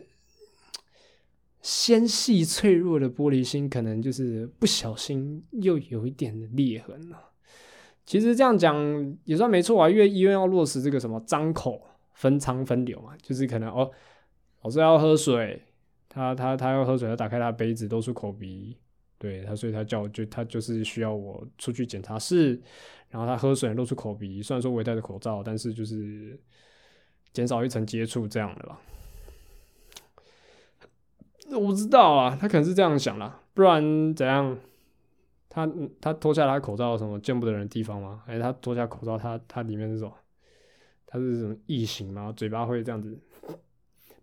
[1.60, 7.30] 纤细脆弱的玻璃心，可能就是不小心又有一点的裂痕了。
[8.06, 8.76] 其实这样讲
[9.24, 11.88] 也算没错啊，因为医院要落实这个什么张口。
[12.14, 13.90] 分仓分流嘛，就是可能哦，
[14.60, 15.60] 老师要喝水，
[16.14, 18.76] 他他他要喝水，他打开他的杯子露出口鼻，
[19.16, 22.60] 对他，所以他叫就他就是需要我出去检查室，
[23.08, 26.38] 然后他喝水露出口鼻，虽然说我也戴着口罩，但是就是
[27.32, 28.78] 减少一层接触这样的吧。
[31.52, 34.58] 我不知道啊，他可能是这样想啦，不然怎样？
[35.48, 38.22] 他他脱下他口罩什么见不得人的地方吗？
[38.26, 40.12] 还是他脱下口罩，他他里面那种？
[41.06, 42.32] 他是什么异形吗？
[42.36, 43.18] 嘴巴会这样子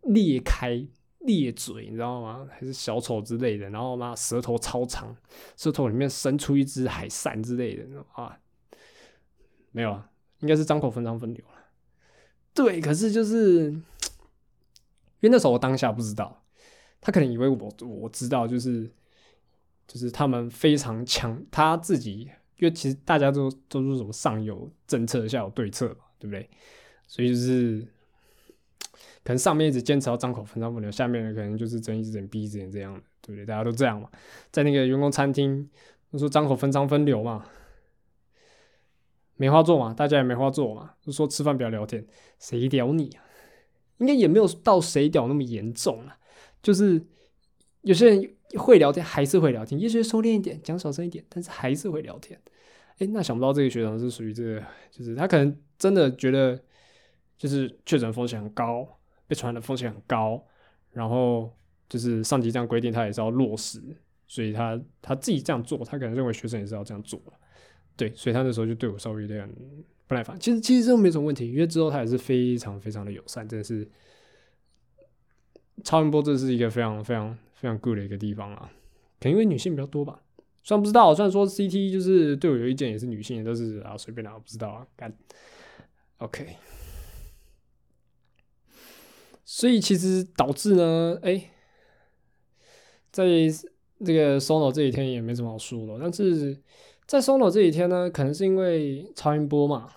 [0.01, 0.83] 裂开
[1.19, 2.47] 裂嘴，你知道吗？
[2.51, 3.69] 还是小丑之类的？
[3.69, 5.15] 然后嘛，舌头超长，
[5.57, 8.37] 舌头里面伸出一只海扇之类的啊？
[9.71, 10.09] 没有啊，
[10.39, 11.53] 应该是张口分张分流了。
[12.53, 13.83] 对，可是就是因
[15.23, 16.43] 为那时候我当下不知道，
[16.99, 18.91] 他可能以为我我知道，就是
[19.87, 26.49] 就是他们非常强，他自己因为其实大家都都是什么上有政策下有对策嘛，对不对？
[27.07, 27.87] 所以就是，
[29.29, 33.45] 可能上面一直坚持要张口分张分流，下面的可能就是睁一只眼闭一只眼这样的，对不对？
[33.45, 34.09] 大家都这样嘛，
[34.49, 35.69] 在那个员工餐厅，
[36.11, 37.45] 都说张口分张分流嘛，
[39.35, 42.03] 没话做嘛，大家也没话做嘛，就说吃饭不要聊天，
[42.39, 43.23] 谁屌你啊？
[43.99, 46.17] 应该也没有到谁屌那么严重啊，
[46.63, 46.99] 就是
[47.81, 52.41] 有些人会聊天，还是会聊天，也许收敛一点，讲小声一点，但是还是会聊天。
[52.97, 56.59] 哎，那想不到这个学长是属于这个，就是他可能真的觉得。
[57.37, 58.85] 就是确诊风险很高，
[59.29, 60.43] 被传染的风险很高，
[60.91, 61.53] 然后
[61.87, 63.79] 就是上级这样规定，他也是要落实，
[64.27, 67.21] 所以他他自己这样做，他可能认为学生也是要这样做
[67.95, 69.47] 对，所以他那时候就对我稍微有点
[70.07, 70.35] 不耐烦。
[70.39, 73.87] 其实其实这都没什么问题，因为之后他也是非常非常的友善，真的是
[75.83, 78.71] 超音波，这是一个非常非常非常 good 的一个地方啊。
[79.19, 80.21] 可能因为女性比较多吧，
[80.63, 85.13] 虽然不知道，虽然说 CT 就是对我有意见也是女性，都是啊随便拿，我不知道啊，干
[86.17, 86.55] OK。
[89.51, 91.49] 所以其实导致呢，哎，
[93.11, 93.25] 在
[94.05, 95.97] 这个 Sono 这几天也没什么好说的。
[95.99, 96.55] 但是
[97.07, 99.89] 在 Sono 这几天呢，可能是因为超音波嘛，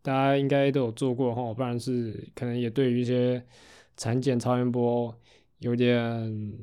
[0.00, 3.44] 大家应该都有做过哈，不然是可能也对于一些
[3.96, 5.12] 产检超音波
[5.58, 6.56] 有点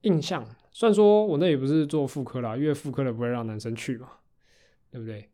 [0.00, 0.44] 印象。
[0.72, 4.08] 虽然说我那也不是做妇科啦，因为妇科的不会让男生去嘛，
[4.90, 5.30] 对不对？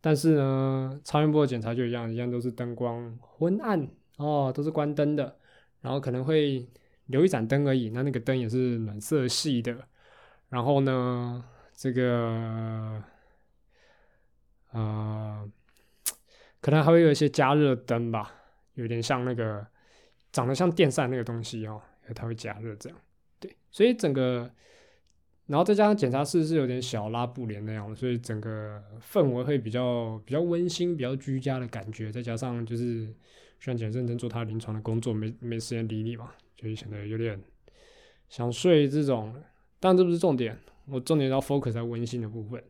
[0.00, 3.86] 但是呢，超音波的检查就一样，一样都是灯光昏暗
[4.16, 5.36] 哦，都是关灯的。
[5.82, 6.68] 然后可能会
[7.06, 9.76] 留一盏灯而已，那那个灯也是暖色系的。
[10.48, 13.02] 然后呢，这个
[14.72, 15.50] 呃，
[16.60, 18.32] 可能还会有一些加热灯吧，
[18.74, 19.66] 有点像那个
[20.32, 21.80] 长得像电扇那个东西哦，
[22.14, 22.98] 它会加热这样。
[23.38, 24.50] 对，所以整个，
[25.46, 32.12] 然后再加上检查室是有点小拉布帘那样的，所以整个氛围会比较比较温馨、比较居家的感觉。
[32.12, 33.14] 再加上就是。
[33.60, 37.40] 需要很认真做他临床的工作，没没时间理你嘛，就显得有点
[38.28, 39.32] 想睡这种。
[39.78, 40.58] 但这不是重点，
[40.88, 42.62] 我重点要 focus 在温馨的部分。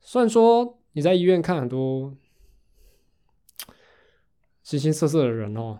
[0.00, 2.14] 虽然说你在医院看很多
[4.62, 5.78] 形形色色的人哦，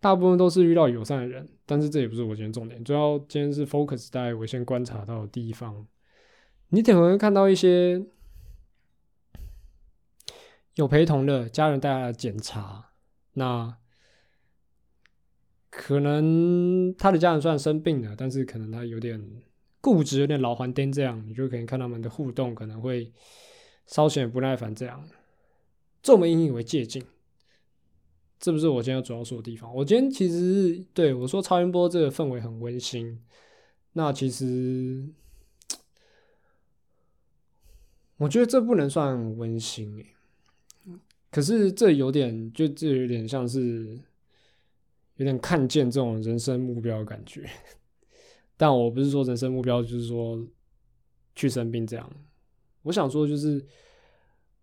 [0.00, 2.82] 大部分都是遇到友善的人，但是这也不是我今天重点。
[2.84, 5.84] 主要今天是 focus 在我先观察到的地方，
[6.68, 8.06] 你可能会看到一些。
[10.78, 12.92] 有陪同的家人带来检查，
[13.32, 13.76] 那
[15.68, 19.20] 可能他的家人虽然生病了，但是可能他有点
[19.80, 23.12] 固执，有点老黄颠这样，你就可以看他们的互动，可能会
[23.86, 25.04] 稍显不耐烦这样。
[26.00, 27.04] 这我们引以为借鉴。
[28.38, 29.74] 这不是我今天要主要说的地方。
[29.74, 33.20] 我今天其实对我说超音波这个氛围很温馨，
[33.94, 35.08] 那其实
[38.18, 40.14] 我觉得这不能算温馨诶，
[41.30, 43.98] 可是这有点就这有点像是
[45.16, 47.48] 有点看见这种人生目标的感觉。
[48.56, 50.44] 但我不是说人生目标就是说
[51.34, 52.10] 去生病这样，
[52.82, 53.64] 我想说就是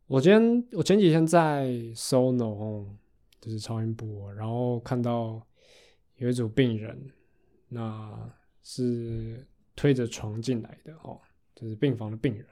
[0.07, 2.85] 我今天我前几天在 Sono
[3.39, 5.41] 就是超音波，然后看到
[6.17, 7.11] 有一组病人，
[7.69, 8.29] 那
[8.63, 9.45] 是
[9.75, 11.19] 推着床进来的哦，
[11.55, 12.45] 就是病房的病人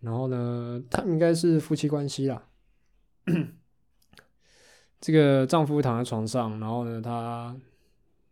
[0.00, 2.47] 然后呢，他们应该是夫妻关系啦。
[5.00, 7.56] 这个丈夫躺在床上，然后呢，他。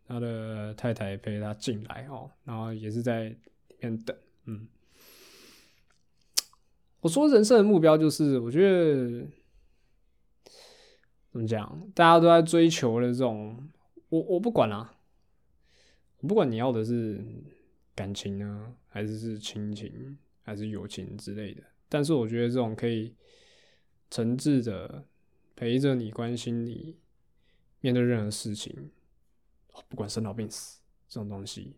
[0.09, 4.15] 他的太太陪他进来哦，然后也是在里面等。
[4.45, 4.65] 嗯，
[7.01, 9.27] 我说人生的目标就是，我觉得
[11.33, 13.69] 怎么讲，大家都在追求的这种，
[14.07, 14.95] 我我不管啦，
[16.21, 17.21] 我不管你要的是
[17.93, 21.61] 感情呢，还是是亲情，还是友情之类的。
[21.89, 23.13] 但是我觉得这种可以
[24.09, 25.05] 诚挚的
[25.55, 26.97] 陪着你、关心你、
[27.81, 28.91] 面对任何事情。
[29.87, 31.75] 不管生老病死这种东西，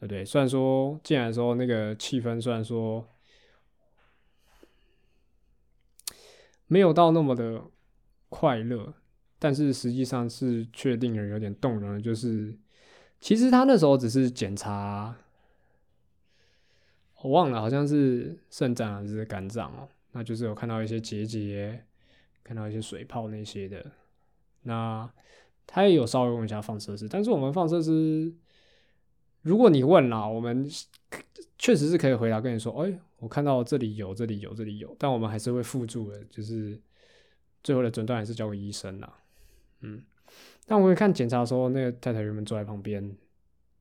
[0.00, 0.24] 不对？
[0.24, 3.08] 虽然说进来的时候那个气氛，虽然说
[6.66, 7.62] 没有到那么的
[8.28, 8.92] 快乐，
[9.38, 12.58] 但是实际上是确定了有点动容的，就是
[13.20, 15.16] 其实他那时候只是检查，
[17.22, 21.84] 我忘了好像是肾脏还是肝脏哦，那就是有看到一些结节，
[22.42, 23.92] 看到一些水泡那些的，
[24.62, 25.08] 那。
[25.68, 28.32] 他也有稍微问一下放射师，但是我们放射师，
[29.42, 30.64] 如果你问啦，我们
[31.58, 36.80] 确实是可以回答跟你说，哎，我看到这里有，这里有，这里有，但我们还是会附注的，就是
[37.64, 39.18] 最后的诊断还是交给医生啦。
[39.80, 40.04] 嗯，
[40.66, 43.02] 但我看检查的时候，那个太太原本坐在旁边，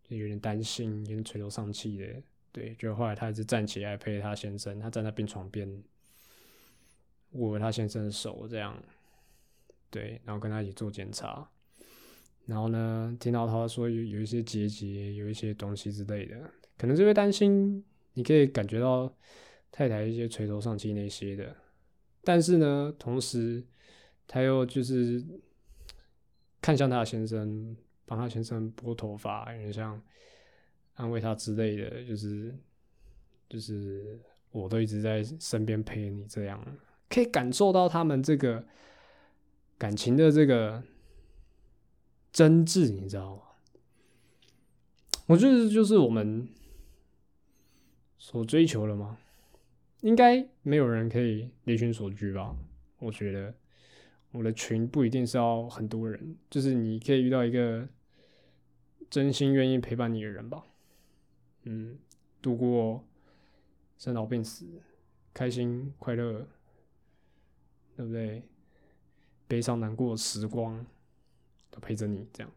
[0.07, 2.07] 有点担心，有点垂头丧气的，
[2.51, 5.83] 对，就后来他还是站起来陪他先生，他站在病床边，
[7.35, 8.77] 握他先生的手，这样，
[9.89, 11.49] 对，然后跟他一起做检查。
[12.45, 16.37] 然后呢，听到他说有有一些结节，有一些东西之类的，
[16.77, 17.83] 可能就会担心。
[18.13, 19.13] 你可以感觉到
[19.71, 21.53] 太太一些垂头丧气那些的，
[22.23, 23.61] 但是呢，同时
[24.25, 25.21] 他又就是
[26.61, 27.75] 看向他的先生，
[28.05, 30.01] 帮他先生拨头发，有点像
[30.93, 32.55] 安慰他之类的，就是
[33.49, 34.17] 就是
[34.51, 36.65] 我都一直在身边陪你，这样
[37.09, 38.65] 可以感受到他们这个
[39.77, 40.83] 感情的这个。
[42.35, 43.41] 真挚，你知道吗？
[45.27, 46.49] 我觉得就是我们
[48.17, 49.17] 所追求的吗？
[50.01, 52.53] 应该没有人可以离群所居吧？
[52.99, 53.55] 我觉得
[54.33, 57.87] 我的群不一定是要很多人，就是你可以遇到一个
[59.09, 60.65] 真心愿意陪伴你的人吧。
[61.63, 61.97] 嗯，
[62.41, 63.01] 度过
[63.97, 64.65] 生老病死、
[65.33, 66.45] 开心快乐，
[67.95, 68.43] 对不对？
[69.47, 70.85] 悲伤难过时光
[71.71, 71.79] 都。
[71.79, 72.51] 陪着你这样，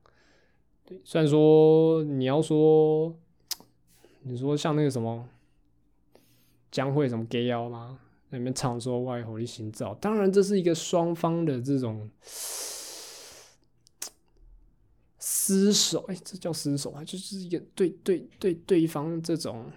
[0.84, 1.00] 对。
[1.04, 3.14] 虽然说你要说，
[4.22, 5.28] 你说像那个什么
[6.70, 7.98] 将会什么 gay 妖吗？
[8.30, 12.10] 那边唱说外火力行造，当然这是一个双方的这种
[15.18, 19.70] 厮守，哎，这叫厮守啊，就是一个对对对对方这种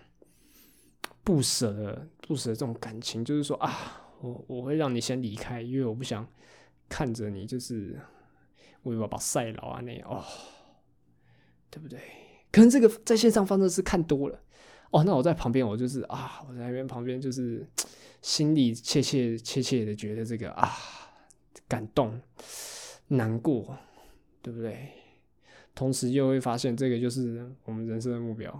[1.23, 6.25] 不舍的不舍这种感情，就是说啊，我我会让你先离开，因为我不想
[6.87, 7.99] 看着你就是。
[8.83, 10.23] 我要把赛老啊那样哦，
[11.69, 11.99] 对不对？
[12.51, 14.39] 可能这个在线上方式是看多了
[14.89, 17.63] 哦，那我在旁边，我就是啊，我在那边旁边就是
[18.23, 20.67] 心里切切切切的觉得这个啊
[21.67, 22.19] 感动、
[23.09, 23.77] 难过，
[24.41, 24.89] 对不对？
[25.75, 28.51] 同时又会发现这个就是我们人生的目标，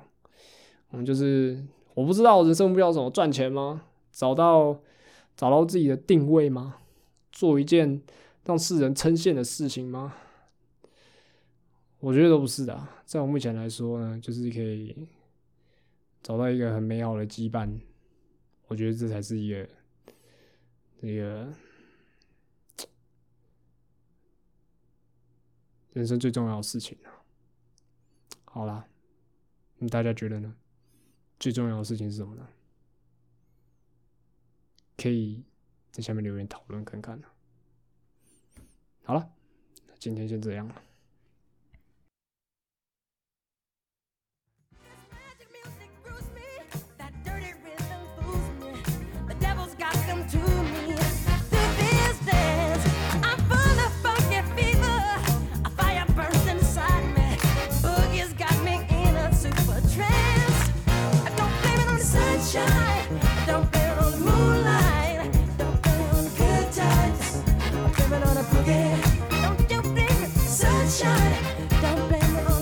[0.92, 3.86] 我们就是我不知道人生目标怎么赚钱吗？
[4.12, 4.80] 找到
[5.42, 6.78] 找到自己的定位吗？
[7.32, 8.04] 做一件。
[8.44, 10.16] 让世人称羡的事情吗？
[12.00, 12.88] 我觉得都不是的。
[13.06, 15.08] 在我目前来说呢，就是可以
[16.22, 17.80] 找到一个很美好的羁绊。
[18.68, 19.68] 我觉得这才是一个
[21.00, 21.52] 那个
[25.94, 27.10] 人生最重要的事情啊。
[28.46, 28.88] 好啦，
[29.80, 30.56] 那大家觉得呢？
[31.40, 32.48] 最重要的事情是什么呢？
[35.02, 35.44] 可以
[35.92, 37.28] 在下面留言讨论看看呢。
[39.04, 39.30] 好了，
[39.98, 40.76] 今天先这样了。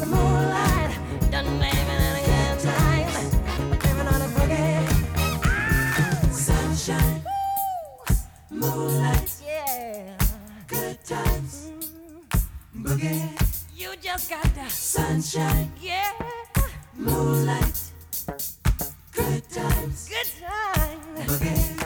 [0.06, 0.91] Moonlight,
[1.32, 2.58] Don't blame it again
[4.08, 4.88] on a buget
[5.18, 7.22] ah, Sunshine
[8.50, 10.18] Moonlight yeah,
[10.68, 11.72] Good times.
[12.76, 12.86] Mm-hmm.
[12.86, 13.30] Boogie.
[13.76, 15.72] You just got the sunshine.
[15.82, 16.12] Yeah.
[16.95, 17.91] Moonlight.
[19.12, 20.10] Good times.
[20.10, 21.28] good times.
[21.28, 21.78] Boogie,